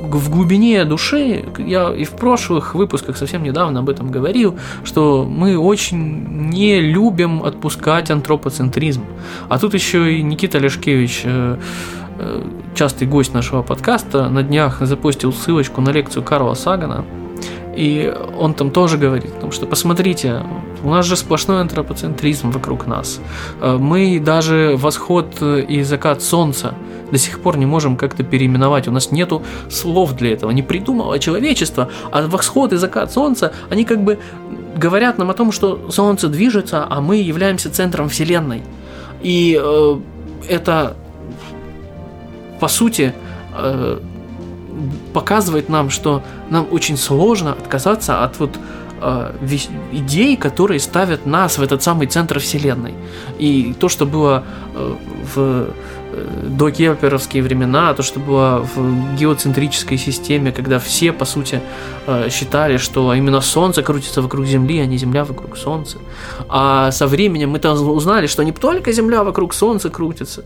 в 0.00 0.30
глубине 0.30 0.84
души, 0.84 1.44
я 1.58 1.92
и 1.92 2.04
в 2.04 2.12
прошлых 2.12 2.74
выпусках 2.74 3.16
совсем 3.16 3.42
недавно 3.42 3.80
об 3.80 3.88
этом 3.88 4.10
говорил, 4.10 4.58
что 4.84 5.24
мы 5.24 5.58
очень 5.58 6.50
не 6.50 6.80
любим 6.80 7.42
отпускать 7.42 8.10
антропоцентризм. 8.10 9.04
А 9.48 9.58
тут 9.58 9.74
еще 9.74 10.14
и 10.14 10.22
Никита 10.22 10.58
Лешкевич 10.58 11.22
э, 11.24 11.58
э, 12.18 12.42
частый 12.74 13.08
гость 13.08 13.34
нашего 13.34 13.62
подкаста, 13.62 14.28
на 14.28 14.42
днях 14.42 14.78
запустил 14.80 15.32
ссылочку 15.32 15.80
на 15.80 15.90
лекцию 15.90 16.22
Карла 16.22 16.54
Сагана, 16.54 17.04
и 17.78 18.12
он 18.36 18.54
там 18.54 18.70
тоже 18.72 18.98
говорит, 18.98 19.32
потому 19.32 19.52
что 19.52 19.66
посмотрите, 19.66 20.42
у 20.82 20.90
нас 20.90 21.06
же 21.06 21.16
сплошной 21.16 21.60
антропоцентризм 21.60 22.50
вокруг 22.50 22.88
нас. 22.88 23.20
Э, 23.60 23.76
мы 23.78 24.18
даже 24.18 24.74
восход 24.76 25.40
и 25.42 25.82
закат 25.82 26.20
солнца 26.22 26.74
до 27.12 27.18
сих 27.18 27.38
пор 27.40 27.56
не 27.56 27.66
можем 27.66 27.96
как-то 27.96 28.24
переименовать. 28.24 28.88
У 28.88 28.90
нас 28.90 29.12
нету 29.12 29.44
слов 29.70 30.14
для 30.14 30.32
этого. 30.32 30.50
Не 30.50 30.62
придумало 30.62 31.20
человечество, 31.20 31.88
а 32.10 32.26
восход 32.26 32.72
и 32.72 32.76
закат 32.76 33.12
солнца, 33.12 33.52
они 33.70 33.84
как 33.84 34.02
бы 34.02 34.18
говорят 34.76 35.18
нам 35.18 35.30
о 35.30 35.34
том, 35.34 35.52
что 35.52 35.90
солнце 35.90 36.28
движется, 36.28 36.84
а 36.90 37.00
мы 37.00 37.16
являемся 37.18 37.70
центром 37.70 38.08
Вселенной. 38.08 38.62
И 39.22 39.56
э, 39.56 40.00
это, 40.48 40.96
по 42.58 42.66
сути, 42.66 43.14
э, 43.56 44.00
показывает 45.12 45.68
нам, 45.68 45.90
что 45.90 46.22
нам 46.50 46.66
очень 46.70 46.96
сложно 46.96 47.52
отказаться 47.52 48.24
от 48.24 48.38
вот 48.38 48.58
э, 49.00 49.32
идей, 49.92 50.36
которые 50.36 50.80
ставят 50.80 51.26
нас 51.26 51.58
в 51.58 51.62
этот 51.62 51.82
самый 51.82 52.06
центр 52.06 52.38
Вселенной. 52.38 52.94
И 53.38 53.74
то, 53.78 53.88
что 53.88 54.06
было 54.06 54.44
э, 54.74 54.96
в 55.34 55.68
до 56.42 56.70
геоперовские 56.70 57.42
времена, 57.42 57.94
то, 57.94 58.02
что 58.02 58.20
было 58.20 58.66
в 58.74 59.16
геоцентрической 59.16 59.98
системе, 59.98 60.52
когда 60.52 60.78
все, 60.78 61.12
по 61.12 61.24
сути, 61.24 61.60
э, 62.06 62.28
считали, 62.30 62.78
что 62.78 63.12
именно 63.14 63.40
Солнце 63.40 63.82
крутится 63.82 64.22
вокруг 64.22 64.46
Земли, 64.46 64.80
а 64.80 64.86
не 64.86 64.96
Земля 64.96 65.24
вокруг 65.24 65.56
Солнца. 65.56 65.98
А 66.48 66.90
со 66.90 67.06
временем 67.06 67.50
мы-то 67.50 67.72
узнали, 67.72 68.26
что 68.26 68.42
не 68.42 68.52
только 68.52 68.92
Земля 68.92 69.22
вокруг 69.22 69.54
Солнца 69.54 69.90
крутится, 69.90 70.44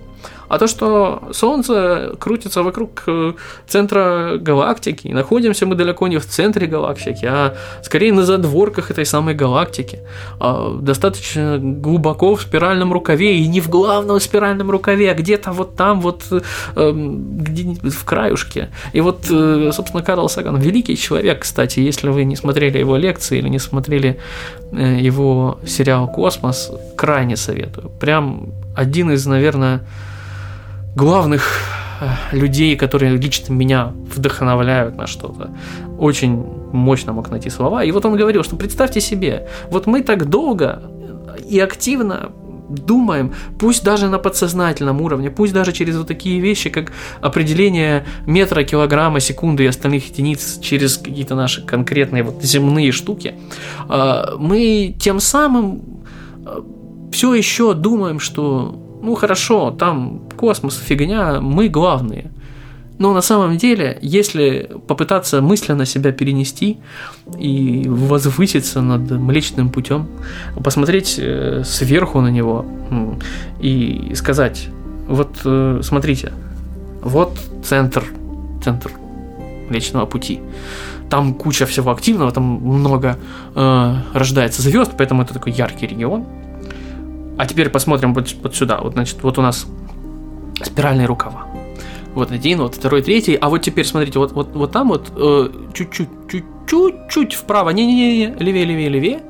а 0.49 0.59
то, 0.59 0.66
что 0.66 1.23
Солнце 1.33 2.14
крутится 2.18 2.62
вокруг 2.62 3.05
э, 3.07 3.33
центра 3.66 4.37
галактики, 4.37 5.07
и 5.07 5.14
находимся 5.14 5.64
мы 5.64 5.77
далеко 5.77 6.09
не 6.09 6.18
в 6.18 6.27
центре 6.27 6.66
галактики, 6.66 7.25
а 7.25 7.55
скорее 7.83 8.12
на 8.12 8.25
задворках 8.25 8.90
этой 8.90 9.07
самой 9.07 9.35
галактики, 9.35 10.01
а 10.40 10.77
достаточно 10.79 11.59
глубоко 11.59 12.35
в 12.35 12.42
спиральном 12.42 12.92
рукаве, 12.92 13.38
и 13.38 13.47
не 13.49 13.61
в 13.61 13.71
главном 13.71 14.21
спиральном 14.21 14.71
рукаве, 14.73 15.11
а 15.11 15.15
где-то 15.15 15.53
вот 15.53 15.77
там, 15.77 16.01
вот 16.01 16.25
эм, 16.77 17.39
где 17.39 17.91
в 17.91 18.05
краюшке. 18.05 18.71
И 18.93 19.01
вот, 19.01 19.27
э, 19.31 19.71
собственно, 19.73 20.03
Карл 20.03 20.29
Саган, 20.29 20.57
великий 20.59 20.97
человек, 20.97 21.41
кстати, 21.41 21.81
если 21.81 22.09
вы 22.09 22.25
не 22.25 22.37
смотрели 22.37 22.79
его 22.79 22.97
лекции 22.97 23.39
или 23.39 23.49
не 23.49 23.59
смотрели 23.59 24.19
э, 24.73 24.99
его 25.01 25.59
сериал 25.67 26.09
«Космос», 26.09 26.71
крайне 26.97 27.37
советую. 27.37 27.91
Прям 28.01 28.53
один 28.77 29.11
из, 29.11 29.27
наверное, 29.27 29.81
главных 30.97 31.43
э, 32.01 32.37
людей, 32.37 32.77
которые 32.77 33.17
лично 33.17 33.53
меня 33.53 33.93
вдохновляют 34.15 34.97
на 34.97 35.07
что-то. 35.07 35.51
Очень 35.99 36.45
мощно 36.73 37.13
мог 37.13 37.31
найти 37.31 37.51
слова. 37.51 37.85
И 37.85 37.93
вот 37.93 38.05
он 38.05 38.17
говорил, 38.17 38.43
что 38.43 38.57
представьте 38.57 39.01
себе, 39.01 39.49
вот 39.71 39.87
мы 39.87 40.03
так 40.03 40.29
долго 40.29 40.83
и 41.49 41.61
активно 41.61 42.33
думаем, 42.68 43.33
пусть 43.59 43.85
даже 43.85 44.09
на 44.09 44.18
подсознательном 44.18 45.01
уровне, 45.01 45.31
пусть 45.31 45.53
даже 45.53 45.72
через 45.72 45.96
вот 45.96 46.09
такие 46.09 46.40
вещи, 46.40 46.70
как 46.70 46.92
определение 47.20 48.05
метра, 48.27 48.64
килограмма, 48.64 49.20
секунды 49.20 49.64
и 49.64 49.66
остальных 49.66 50.09
единиц 50.09 50.59
через 50.61 50.96
какие-то 50.96 51.35
наши 51.35 51.62
конкретные 51.62 52.22
вот 52.22 52.42
земные 52.42 52.92
штуки, 52.92 53.35
а, 53.88 54.37
мы 54.38 54.94
тем 54.98 55.20
самым 55.20 55.83
а, 56.44 56.64
все 57.12 57.35
еще 57.35 57.75
думаем, 57.75 58.20
что 58.20 58.79
ну 59.03 59.14
хорошо, 59.16 59.70
там 59.70 60.22
космос, 60.37 60.79
фигня, 60.79 61.40
мы 61.40 61.68
главные– 61.68 62.31
но 63.03 63.12
на 63.12 63.21
самом 63.21 63.57
деле, 63.57 63.99
если 64.01 64.71
попытаться 64.87 65.43
мысленно 65.43 65.87
себя 65.87 66.12
перенести 66.12 66.79
и 67.37 67.85
возвыситься 67.88 68.81
над 68.81 69.11
Млечным 69.11 69.71
путем, 69.71 70.07
посмотреть 70.62 71.17
э, 71.19 71.65
сверху 71.65 72.21
на 72.21 72.29
него 72.29 72.65
и 73.59 74.12
сказать, 74.15 74.69
вот 75.09 75.41
э, 75.45 75.81
смотрите, 75.83 76.33
вот 77.03 77.37
центр, 77.65 78.05
центр 78.62 78.93
Млечного 79.69 80.07
пути. 80.07 80.38
Там 81.11 81.35
куча 81.35 81.67
всего 81.67 81.91
активного, 81.91 82.31
там 82.31 82.45
много 82.45 83.19
э, 83.57 83.95
рождается 84.15 84.62
звезд, 84.62 84.93
поэтому 84.97 85.23
это 85.23 85.35
такой 85.35 85.51
яркий 85.51 85.88
регион. 85.88 86.25
А 87.37 87.47
теперь 87.47 87.69
посмотрим 87.69 88.15
вот, 88.15 88.33
вот 88.45 88.55
сюда. 88.55 88.79
Вот, 88.79 88.93
значит, 88.93 89.25
вот 89.25 89.38
у 89.38 89.43
нас 89.43 89.67
спиральные 90.65 91.09
рукава 91.09 91.52
вот 92.14 92.31
один, 92.31 92.59
вот 92.59 92.75
второй, 92.75 93.03
третий. 93.03 93.35
А 93.35 93.48
вот 93.48 93.62
теперь, 93.62 93.87
смотрите, 93.87 94.18
вот, 94.18 94.33
вот, 94.33 94.51
вот 94.55 94.72
там 94.72 94.88
вот 94.88 95.11
э, 95.16 95.48
чуть-чуть, 95.72 96.09
чуть-чуть, 96.29 96.94
чуть 97.09 97.35
вправо. 97.35 97.70
Не-не-не, 97.70 98.35
левее, 98.38 98.64
левее, 98.64 98.88
левее. 98.88 99.22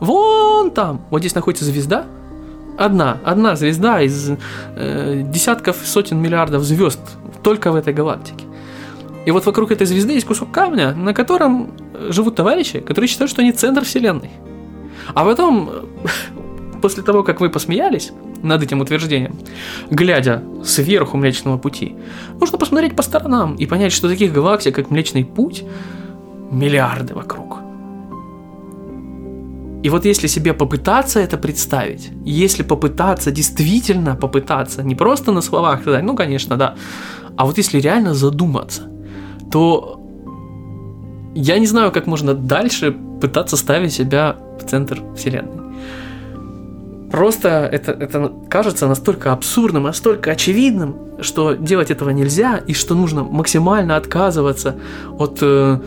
Вон 0.00 0.70
там. 0.70 1.02
Вот 1.10 1.20
здесь 1.20 1.34
находится 1.34 1.64
звезда. 1.64 2.06
Одна, 2.76 3.18
одна 3.24 3.56
звезда 3.56 4.02
из 4.02 4.32
э, 4.76 5.22
десятков, 5.24 5.76
сотен 5.84 6.20
миллиардов 6.20 6.64
звезд 6.64 7.00
только 7.42 7.70
в 7.70 7.76
этой 7.76 7.92
галактике. 7.92 8.44
И 9.26 9.30
вот 9.30 9.46
вокруг 9.46 9.70
этой 9.70 9.86
звезды 9.86 10.12
есть 10.12 10.26
кусок 10.26 10.50
камня, 10.50 10.94
на 10.94 11.14
котором 11.14 11.72
живут 12.08 12.36
товарищи, 12.36 12.80
которые 12.80 13.08
считают, 13.08 13.30
что 13.30 13.42
они 13.42 13.52
центр 13.52 13.84
Вселенной. 13.84 14.30
А 15.14 15.24
потом, 15.24 15.70
после 16.84 17.02
того, 17.02 17.22
как 17.22 17.40
вы 17.40 17.48
посмеялись, 17.48 18.12
над 18.42 18.62
этим 18.62 18.82
утверждением, 18.82 19.38
глядя 19.90 20.42
сверху 20.64 21.16
Млечного 21.16 21.56
Пути, 21.56 21.96
нужно 22.40 22.58
посмотреть 22.58 22.94
по 22.94 23.02
сторонам 23.02 23.56
и 23.56 23.64
понять, 23.66 23.90
что 23.90 24.08
таких 24.08 24.34
галактик, 24.34 24.74
как 24.74 24.90
Млечный 24.90 25.24
Путь, 25.24 25.64
миллиарды 26.52 27.14
вокруг. 27.14 27.56
И 29.82 29.88
вот 29.90 30.04
если 30.04 30.28
себе 30.28 30.52
попытаться 30.52 31.20
это 31.20 31.38
представить, 31.38 32.10
если 32.26 32.62
попытаться, 32.62 33.30
действительно 33.30 34.14
попытаться, 34.14 34.82
не 34.82 34.94
просто 34.94 35.32
на 35.32 35.40
словах 35.40 35.80
сказать, 35.80 36.04
ну, 36.04 36.14
конечно, 36.14 36.56
да, 36.56 36.74
а 37.38 37.46
вот 37.46 37.56
если 37.56 37.80
реально 37.80 38.12
задуматься, 38.12 38.82
то 39.50 39.98
я 41.34 41.58
не 41.58 41.66
знаю, 41.66 41.92
как 41.92 42.06
можно 42.06 42.34
дальше 42.34 42.94
пытаться 43.22 43.56
ставить 43.56 43.94
себя 43.94 44.36
в 44.60 44.68
центр 44.68 45.02
Вселенной. 45.16 45.63
Просто 47.14 47.70
это, 47.70 47.92
это 47.92 48.32
кажется 48.50 48.88
настолько 48.88 49.32
абсурдным, 49.32 49.84
настолько 49.84 50.32
очевидным, 50.32 50.96
что 51.20 51.54
делать 51.54 51.92
этого 51.92 52.10
нельзя, 52.10 52.56
и 52.66 52.72
что 52.72 52.96
нужно 52.96 53.22
максимально 53.22 53.94
отказываться 53.94 54.74
от 55.16 55.38
э, 55.40 55.78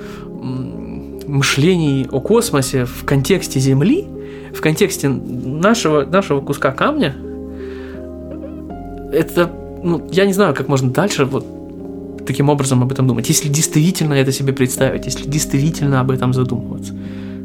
мышлений 1.27 2.07
о 2.09 2.21
космосе 2.21 2.85
в 2.85 3.03
контексте 3.03 3.59
Земли, 3.59 4.07
в 4.53 4.61
контексте 4.61 5.09
нашего, 5.09 6.05
нашего 6.05 6.39
куска 6.39 6.71
камня. 6.71 7.13
Это, 9.11 9.51
ну, 9.83 10.07
я 10.09 10.25
не 10.25 10.31
знаю, 10.31 10.55
как 10.55 10.69
можно 10.69 10.91
дальше 10.91 11.25
вот 11.25 11.45
таким 12.25 12.47
образом 12.47 12.83
об 12.83 12.93
этом 12.93 13.05
думать. 13.05 13.27
Если 13.27 13.49
действительно 13.49 14.13
это 14.13 14.31
себе 14.31 14.53
представить, 14.53 15.03
если 15.03 15.27
действительно 15.29 15.99
об 15.99 16.09
этом 16.09 16.31
задумываться. 16.31 16.93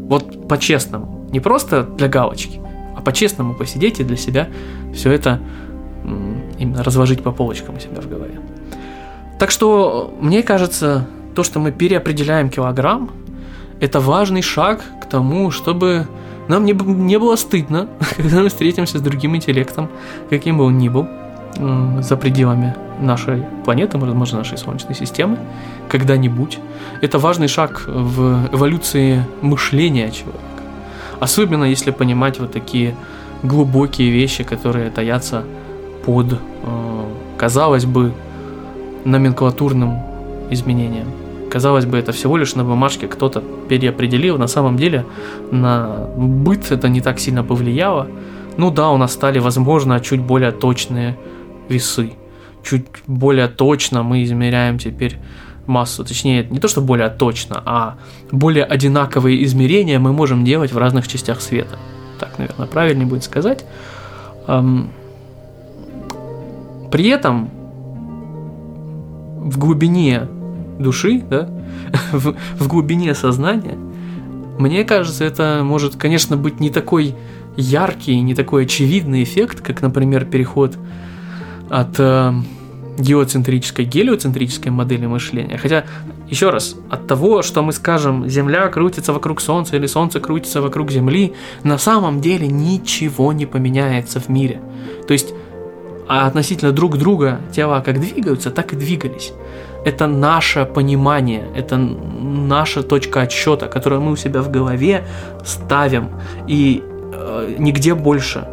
Вот 0.09 0.47
по-честному. 0.47 1.27
Не 1.33 1.41
просто 1.41 1.83
для 1.83 2.07
галочки, 2.07 2.62
а 3.03 3.05
по-честному 3.05 3.55
посидеть 3.55 4.01
и 4.01 4.05
для 4.05 4.17
себя 4.17 4.49
все 4.95 5.11
это 5.11 5.41
именно 6.59 6.83
разложить 6.83 7.23
по 7.23 7.33
полочкам 7.33 7.77
у 7.77 7.81
себя 7.81 8.01
в 8.01 8.09
голове. 8.09 8.41
Так 9.39 9.51
что, 9.51 10.15
мне 10.21 10.43
кажется, 10.43 11.07
то, 11.35 11.43
что 11.43 11.59
мы 11.59 11.73
переопределяем 11.73 12.49
килограмм, 12.49 13.11
это 13.81 14.01
важный 14.01 14.43
шаг 14.43 14.83
к 15.01 15.07
тому, 15.07 15.51
чтобы 15.51 16.07
нам 16.49 16.65
не, 16.65 16.73
не 16.73 17.19
было 17.19 17.37
стыдно, 17.37 17.89
когда 18.17 18.41
мы 18.41 18.49
встретимся 18.49 18.99
с 18.99 19.01
другим 19.01 19.35
интеллектом, 19.35 19.89
каким 20.31 20.59
бы 20.59 20.65
он 20.65 20.79
ни 20.79 20.89
был, 20.89 21.07
за 22.01 22.17
пределами 22.17 22.75
нашей 23.01 23.45
планеты, 23.65 23.99
возможно, 23.99 24.39
нашей 24.39 24.57
Солнечной 24.57 24.95
системы, 24.95 25.39
когда-нибудь. 25.91 26.59
Это 27.03 27.19
важный 27.19 27.49
шаг 27.49 27.83
в 27.87 28.49
эволюции 28.53 29.23
мышления 29.43 30.11
человека. 30.11 30.52
Особенно 31.23 31.63
если 31.63 31.93
понимать 31.93 32.41
вот 32.41 32.51
такие 32.51 32.97
глубокие 33.45 34.11
вещи, 34.11 34.43
которые 34.43 34.91
таятся 34.91 35.45
под, 36.05 36.33
э, 36.33 36.37
казалось 37.39 37.85
бы, 37.85 38.13
номенклатурным 39.05 40.01
изменением. 40.51 41.07
Казалось 41.49 41.87
бы, 41.87 41.97
это 41.97 42.11
всего 42.11 42.37
лишь 42.37 42.57
на 42.57 42.65
бумажке 42.65 43.07
кто-то 43.07 43.41
переопределил. 43.69 44.37
На 44.37 44.49
самом 44.49 44.77
деле 44.77 45.05
на 45.53 46.09
быт 46.17 46.73
это 46.73 46.89
не 46.89 47.01
так 47.01 47.21
сильно 47.21 47.45
повлияло. 47.45 48.09
Ну 48.57 48.73
да, 48.73 48.91
у 48.91 48.97
нас 48.97 49.13
стали, 49.13 49.39
возможно, 49.39 50.01
чуть 50.01 50.21
более 50.21 50.51
точные 50.51 51.17
весы. 51.69 52.15
Чуть 52.65 52.87
более 53.07 53.47
точно 53.47 54.03
мы 54.03 54.25
измеряем 54.25 54.79
теперь 54.79 55.19
массу, 55.73 56.05
точнее, 56.05 56.47
не 56.51 56.61
то 56.61 56.69
что 56.69 56.81
более 56.81 57.09
точно, 57.09 57.63
а 57.65 57.97
более 58.31 58.65
одинаковые 58.65 59.43
измерения 59.45 59.99
мы 59.99 60.13
можем 60.13 60.45
делать 60.45 60.73
в 60.73 60.79
разных 60.79 61.09
частях 61.09 61.41
света. 61.41 61.79
Так, 62.21 62.39
наверное, 62.39 62.67
правильнее 62.67 63.07
будет 63.07 63.25
сказать. 63.25 63.65
При 66.91 67.09
этом 67.09 67.51
в 69.41 69.59
глубине 69.59 70.29
души, 70.79 71.23
да, 71.29 71.49
в, 72.13 72.37
в 72.59 72.69
глубине 72.69 73.15
сознания, 73.15 73.77
мне 74.59 74.85
кажется, 74.85 75.25
это 75.25 75.63
может, 75.65 75.97
конечно, 75.97 76.37
быть 76.37 76.61
не 76.61 76.71
такой 76.71 77.15
яркий, 77.57 78.21
не 78.21 78.35
такой 78.35 78.65
очевидный 78.65 79.23
эффект, 79.23 79.61
как, 79.61 79.83
например, 79.83 80.25
переход 80.25 80.77
от 81.69 81.99
э, 81.99 82.33
геоцентрической 83.03 83.85
гелиоцентрической 83.85 84.71
модели 84.71 85.07
мышления. 85.07 85.59
Хотя, 85.59 85.85
еще 86.29 86.51
раз, 86.51 86.77
от 86.91 87.07
того, 87.07 87.43
что 87.43 87.63
мы 87.63 87.73
скажем, 87.73 88.29
Земля 88.29 88.69
крутится 88.69 89.13
вокруг 89.13 89.41
Солнца 89.41 89.77
или 89.77 89.87
Солнце 89.87 90.21
крутится 90.21 90.63
вокруг 90.63 90.91
Земли, 90.91 91.35
на 91.65 91.79
самом 91.79 92.21
деле 92.21 92.47
ничего 92.47 93.33
не 93.33 93.47
поменяется 93.47 94.21
в 94.21 94.29
мире. 94.29 94.61
То 95.07 95.13
есть, 95.13 95.35
а 96.09 96.27
относительно 96.27 96.73
друг 96.73 96.99
друга 96.99 97.41
тела 97.53 97.81
как 97.81 98.01
двигаются, 98.01 98.51
так 98.51 98.73
и 98.73 98.77
двигались. 98.77 99.33
Это 99.85 100.07
наше 100.07 100.65
понимание, 100.65 101.45
это 101.57 101.77
наша 101.77 102.83
точка 102.83 103.23
отсчета, 103.23 103.67
которую 103.67 104.03
мы 104.03 104.13
у 104.13 104.17
себя 104.17 104.43
в 104.43 104.51
голове 104.51 105.05
ставим. 105.45 106.11
И 106.47 106.83
э, 107.13 107.57
нигде 107.59 107.95
больше. 107.95 108.47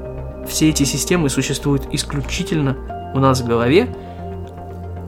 Все 0.47 0.69
эти 0.69 0.83
системы 0.83 1.29
существуют 1.29 1.87
исключительно 1.91 2.75
у 3.13 3.19
нас 3.19 3.41
в 3.41 3.47
голове, 3.47 3.87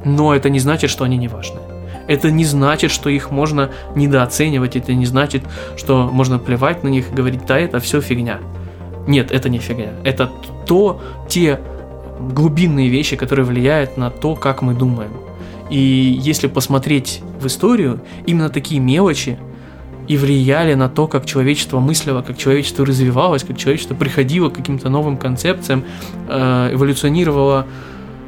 но 0.06 0.36
это 0.36 0.50
не 0.50 0.60
значит, 0.60 0.90
что 0.90 1.04
они 1.04 1.18
не 1.18 1.28
важны. 1.28 1.60
Это 2.08 2.32
не 2.32 2.46
значит, 2.46 2.92
что 2.92 3.10
их 3.10 3.32
можно 3.32 3.72
недооценивать, 3.96 4.76
это 4.76 4.94
не 4.94 5.06
значит, 5.06 5.44
что 5.78 6.10
можно 6.12 6.40
плевать 6.40 6.84
на 6.84 6.90
них 6.90 7.12
и 7.12 7.16
говорить, 7.16 7.46
да, 7.46 7.60
это 7.60 7.80
все 7.80 8.02
фигня. 8.02 8.40
Нет, 9.08 9.32
это 9.32 9.50
не 9.50 9.60
фигня. 9.60 9.92
Это 10.04 10.30
то, 10.66 11.02
те 11.28 11.60
глубинные 12.20 12.90
вещи, 12.90 13.16
которые 13.16 13.46
влияют 13.46 13.98
на 13.98 14.10
то, 14.10 14.36
как 14.36 14.62
мы 14.62 14.74
думаем. 14.74 15.12
И 15.70 16.20
если 16.22 16.48
посмотреть 16.48 17.22
в 17.40 17.48
историю, 17.48 18.02
именно 18.26 18.50
такие 18.50 18.82
мелочи 18.82 19.38
и 20.08 20.18
влияли 20.18 20.74
на 20.74 20.90
то, 20.90 21.08
как 21.08 21.26
человечество 21.26 21.80
мыслило, 21.80 22.22
как 22.22 22.38
человечество 22.38 22.86
развивалось, 22.86 23.44
как 23.44 23.58
человечество 23.58 23.96
приходило 23.96 24.50
к 24.50 24.56
каким-то 24.56 24.90
новым 24.90 25.16
концепциям, 25.16 25.86
э, 26.28 26.72
эволюционировало 26.74 27.66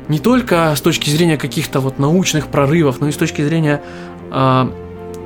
не 0.10 0.20
только 0.20 0.74
с 0.76 0.82
точки 0.82 1.10
зрения 1.10 1.38
каких-то 1.38 1.80
вот 1.80 2.00
научных 2.00 2.48
прорывов, 2.48 3.00
но 3.00 3.08
и 3.08 3.12
с 3.12 3.18
точки 3.18 3.42
зрения 3.42 3.82
э, 4.32 4.72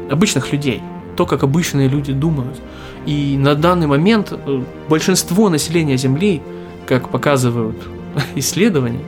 обычных 0.09 0.51
людей, 0.51 0.81
то, 1.15 1.25
как 1.25 1.43
обычные 1.43 1.87
люди 1.87 2.13
думают. 2.13 2.57
И 3.05 3.37
на 3.37 3.55
данный 3.55 3.87
момент 3.87 4.31
э, 4.31 4.63
большинство 4.89 5.49
населения 5.49 5.97
Земли, 5.97 6.41
как 6.85 7.09
показывают 7.09 7.77
исследования, 8.35 9.03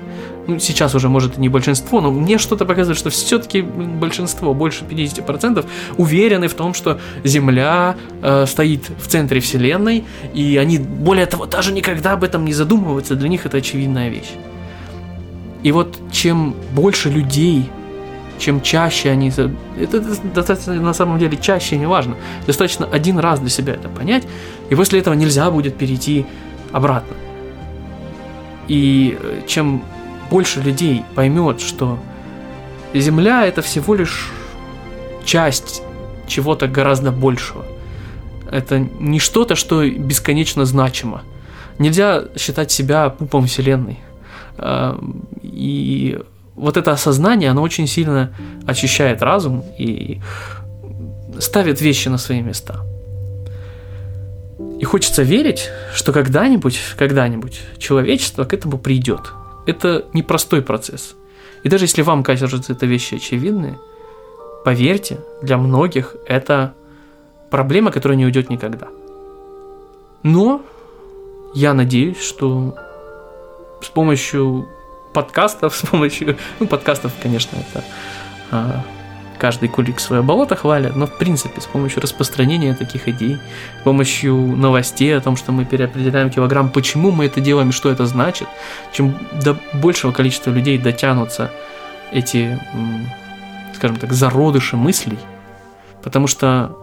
ну, 0.47 0.58
сейчас 0.58 0.95
уже, 0.95 1.10
может, 1.10 1.38
и 1.38 1.41
не 1.41 1.47
большинство, 1.47 2.01
но 2.01 2.12
мне 2.12 2.39
что-то 2.39 2.65
показывает, 2.65 2.97
что 2.97 3.12
все-таки 3.12 3.62
большинство, 3.62 4.55
больше 4.55 4.84
50%, 4.84 5.63
уверены 5.97 6.47
в 6.47 6.55
том, 6.55 6.73
что 6.73 6.99
Земля 7.23 7.95
э, 8.23 8.45
стоит 8.47 8.89
в 8.99 9.08
центре 9.08 9.41
Вселенной, 9.41 10.05
и 10.34 10.58
они, 10.58 10.79
более 10.79 11.27
того, 11.27 11.45
даже 11.45 11.71
никогда 11.71 12.13
об 12.13 12.23
этом 12.23 12.45
не 12.45 12.53
задумываются, 12.53 13.15
для 13.15 13.29
них 13.29 13.45
это 13.45 13.58
очевидная 13.58 14.10
вещь. 14.10 14.32
И 15.63 15.72
вот 15.72 16.00
чем 16.12 16.56
больше 16.74 17.10
людей, 17.10 17.69
чем 18.38 18.62
чаще 18.62 19.10
они... 19.10 19.30
Это 19.30 20.00
достаточно 20.34 20.74
на 20.76 20.93
самом 20.93 21.19
деле 21.19 21.38
чаще 21.38 21.78
не 21.78 21.86
важно. 21.86 22.15
Достаточно 22.48 22.86
один 22.86 23.19
раз 23.19 23.39
для 23.39 23.50
себя 23.50 23.74
это 23.74 23.89
понять, 23.89 24.24
и 24.69 24.76
после 24.76 25.00
этого 25.00 25.13
нельзя 25.13 25.52
будет 25.52 25.78
перейти 25.78 26.26
обратно. 26.72 27.15
И 28.67 29.17
э, 29.19 29.41
чем 29.48 29.84
больше 30.30 30.62
людей 30.62 31.04
поймет, 31.15 31.60
что 31.60 32.00
Земля 32.93 33.45
это 33.45 33.62
всего 33.62 33.95
лишь 33.95 34.32
часть 35.26 35.84
чего-то 36.28 36.67
гораздо 36.67 37.12
большего. 37.12 37.65
Это 38.52 38.80
не 38.80 39.19
что-то, 39.19 39.56
что 39.56 39.88
бесконечно 39.88 40.65
значимо. 40.65 41.24
Нельзя 41.78 42.26
считать 42.38 42.72
себя 42.72 43.10
пупом 43.10 43.45
Вселенной. 43.45 44.00
Эм, 44.62 45.28
и 45.41 46.19
вот 46.56 46.78
это 46.78 46.91
осознание, 46.91 47.52
оно 47.52 47.62
очень 47.62 47.88
сильно 47.88 48.34
очищает 48.67 49.22
разум 49.22 49.63
и 49.78 50.19
ставит 51.39 51.82
вещи 51.82 52.10
на 52.10 52.17
свои 52.17 52.41
места. 52.41 52.86
И 54.80 54.84
хочется 54.84 55.24
верить, 55.24 55.69
что 55.93 56.12
когда-нибудь, 56.12 56.80
когда-нибудь 56.98 57.62
человечество 57.78 58.43
к 58.43 58.54
этому 58.54 58.78
придет. 58.78 59.32
Это 59.65 60.06
непростой 60.13 60.62
процесс. 60.62 61.15
И 61.63 61.69
даже 61.69 61.86
если 61.86 62.02
вам 62.02 62.24
кажется 62.24 62.74
это 62.74 62.86
вещи 62.86 63.15
очевидные, 63.15 63.78
поверьте, 64.65 65.19
для 65.41 65.58
многих 65.58 66.15
это 66.28 66.74
проблема, 67.50 67.91
которая 67.91 68.17
не 68.17 68.26
уйдет 68.26 68.50
никогда. 68.50 68.88
Но 70.24 70.62
я 71.54 71.74
надеюсь, 71.74 72.22
что 72.22 72.76
с 73.82 73.88
помощью 73.88 74.68
подкастов, 75.13 75.76
с 75.78 75.82
помощью... 75.86 76.38
Ну, 76.60 76.68
подкастов, 76.68 77.13
конечно, 77.22 77.58
это 77.58 77.84
а, 78.52 78.84
каждый 79.39 79.70
кулик 79.70 80.00
свое 80.00 80.22
болото 80.22 80.56
хвалит, 80.56 80.96
но 80.96 81.08
в 81.08 81.18
принципе 81.18 81.62
с 81.62 81.65
помощью 81.65 82.02
распространения 82.02 82.76
таких 82.76 83.08
идей, 83.08 83.38
с 83.80 83.84
помощью 83.84 84.36
новостей 84.36 85.18
о 85.18 85.22
том, 85.22 85.38
что 85.38 85.52
мы 85.52 85.65
переопределяем 85.65 86.30
килограмм, 86.30 86.70
почему 86.70 87.12
мы 87.12 87.26
это 87.26 87.39
делаем 87.39 87.72
что 87.72 87.89
это 87.89 88.06
значит, 88.06 88.48
чем 88.92 89.18
до 89.44 89.58
большего 89.74 90.12
количества 90.12 90.52
людей 90.52 90.78
дотянутся 90.78 91.52
эти, 92.12 92.60
скажем 93.76 93.98
так, 93.98 94.13
зародыши 94.13 94.76
мыслей, 94.76 95.20
потому 96.04 96.28
что 96.28 96.76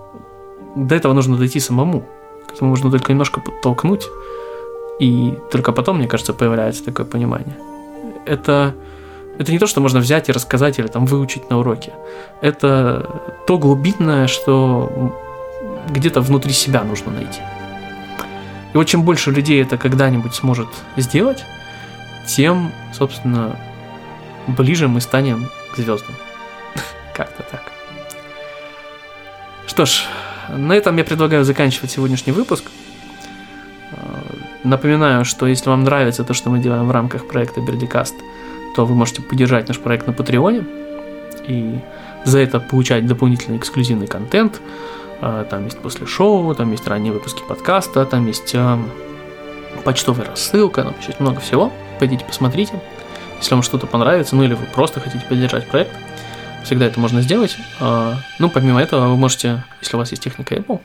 до 0.74 0.94
этого 0.94 1.12
нужно 1.12 1.36
дойти 1.36 1.60
самому, 1.60 2.04
к 2.48 2.52
этому 2.52 2.70
нужно 2.70 2.90
только 2.90 3.12
немножко 3.12 3.40
подтолкнуть, 3.40 4.06
и 4.98 5.38
только 5.50 5.72
потом, 5.72 5.98
мне 5.98 6.08
кажется, 6.08 6.32
появляется 6.32 6.84
такое 6.84 7.06
понимание. 7.06 7.56
Это, 8.24 8.74
это 9.38 9.52
не 9.52 9.58
то, 9.58 9.66
что 9.66 9.80
можно 9.80 10.00
взять 10.00 10.28
и 10.28 10.32
рассказать 10.32 10.78
или 10.78 10.86
там 10.86 11.06
выучить 11.06 11.50
на 11.50 11.58
уроке. 11.58 11.92
Это 12.40 13.20
то 13.46 13.58
глубинное, 13.58 14.26
что 14.26 15.14
где-то 15.90 16.20
внутри 16.20 16.52
себя 16.52 16.82
нужно 16.82 17.12
найти. 17.12 17.40
И 18.72 18.76
вот 18.76 18.84
чем 18.84 19.02
больше 19.02 19.30
людей 19.30 19.62
это 19.62 19.78
когда-нибудь 19.78 20.34
сможет 20.34 20.68
сделать, 20.96 21.44
тем, 22.26 22.72
собственно, 22.92 23.58
ближе 24.46 24.88
мы 24.88 25.00
станем 25.00 25.48
к 25.72 25.76
звездам. 25.76 26.14
Как-то 27.14 27.42
так. 27.42 27.72
Что 29.66 29.84
ж, 29.84 30.04
на 30.48 30.72
этом 30.72 30.96
я 30.96 31.04
предлагаю 31.04 31.44
заканчивать 31.44 31.90
сегодняшний 31.90 32.32
выпуск. 32.32 32.64
Напоминаю, 34.66 35.24
что 35.24 35.46
если 35.46 35.70
вам 35.70 35.84
нравится 35.84 36.24
то, 36.24 36.34
что 36.34 36.50
мы 36.50 36.58
делаем 36.58 36.88
в 36.88 36.90
рамках 36.90 37.28
проекта 37.28 37.60
Бердикаст, 37.60 38.16
то 38.74 38.84
вы 38.84 38.96
можете 38.96 39.22
поддержать 39.22 39.68
наш 39.68 39.78
проект 39.78 40.08
на 40.08 40.12
Патреоне 40.12 40.64
и 41.46 41.78
за 42.24 42.40
это 42.40 42.58
получать 42.58 43.06
дополнительный 43.06 43.58
эксклюзивный 43.58 44.08
контент. 44.08 44.60
А, 45.20 45.44
там 45.44 45.66
есть 45.66 45.78
после 45.78 46.06
шоу, 46.06 46.52
там 46.56 46.72
есть 46.72 46.86
ранние 46.88 47.12
выпуски 47.12 47.44
подкаста, 47.48 48.04
там 48.06 48.26
есть 48.26 48.52
а, 48.56 48.76
почтовая 49.84 50.26
рассылка, 50.26 50.82
там 50.82 50.94
есть 51.06 51.20
много 51.20 51.38
всего. 51.38 51.72
Пойдите 52.00 52.24
посмотрите. 52.24 52.82
Если 53.38 53.54
вам 53.54 53.62
что-то 53.62 53.86
понравится, 53.86 54.34
ну 54.34 54.42
или 54.42 54.54
вы 54.54 54.66
просто 54.66 54.98
хотите 54.98 55.24
поддержать 55.28 55.68
проект, 55.68 55.92
всегда 56.64 56.86
это 56.86 56.98
можно 56.98 57.22
сделать. 57.22 57.56
А, 57.78 58.16
ну, 58.40 58.50
помимо 58.50 58.82
этого, 58.82 59.10
вы 59.10 59.16
можете, 59.16 59.62
если 59.80 59.94
у 59.94 60.00
вас 60.00 60.10
есть 60.10 60.24
техника 60.24 60.56
Apple, 60.56 60.80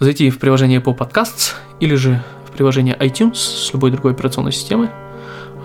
зайти 0.00 0.28
в 0.28 0.38
приложение 0.38 0.80
Apple 0.80 0.94
Podcasts 0.94 1.54
или 1.80 1.94
же 1.94 2.22
приложение 2.54 2.96
iTunes 2.96 3.34
с 3.34 3.72
любой 3.72 3.90
другой 3.90 4.12
операционной 4.12 4.52
системы, 4.52 4.90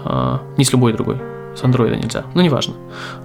а, 0.05 0.41
не 0.57 0.65
с 0.65 0.71
любой 0.71 0.93
другой, 0.93 1.17
с 1.55 1.61
Android 1.61 1.95
нельзя, 1.95 2.25
но 2.33 2.41
неважно. 2.41 2.73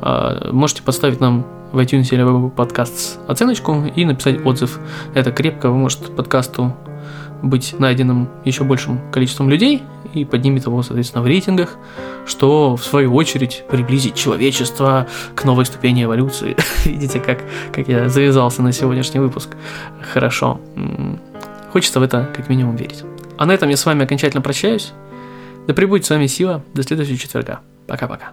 А, 0.00 0.50
можете 0.52 0.82
поставить 0.82 1.20
нам 1.20 1.46
в 1.72 1.78
iTunes 1.78 2.08
или 2.12 2.22
в 2.22 2.50
подкаст 2.50 3.18
оценочку 3.26 3.84
и 3.94 4.04
написать 4.04 4.44
отзыв. 4.44 4.78
Это 5.14 5.32
крепко 5.32 5.68
поможет 5.68 6.14
подкасту 6.14 6.74
быть 7.42 7.74
найденным 7.78 8.28
еще 8.44 8.64
большим 8.64 9.00
количеством 9.10 9.50
людей 9.50 9.82
и 10.14 10.24
поднимет 10.24 10.66
его, 10.66 10.82
соответственно, 10.82 11.22
в 11.22 11.26
рейтингах, 11.26 11.76
что 12.26 12.76
в 12.76 12.84
свою 12.84 13.14
очередь 13.14 13.64
приблизит 13.68 14.14
человечество 14.14 15.06
к 15.34 15.44
новой 15.44 15.66
ступени 15.66 16.04
эволюции. 16.04 16.56
Видите, 16.84 17.20
как, 17.20 17.40
как 17.72 17.88
я 17.88 18.08
завязался 18.08 18.62
на 18.62 18.72
сегодняшний 18.72 19.20
выпуск. 19.20 19.50
Хорошо. 20.12 20.60
Хочется 21.72 22.00
в 22.00 22.02
это 22.02 22.30
как 22.34 22.48
минимум 22.48 22.76
верить. 22.76 23.04
А 23.36 23.46
на 23.46 23.52
этом 23.52 23.68
я 23.68 23.76
с 23.76 23.84
вами 23.84 24.04
окончательно 24.04 24.42
прощаюсь. 24.42 24.92
Да 25.66 25.74
пребудет 25.74 26.04
с 26.04 26.10
вами 26.10 26.26
сила. 26.26 26.62
До 26.74 26.82
следующего 26.82 27.18
четверга. 27.18 27.60
Пока-пока. 27.86 28.32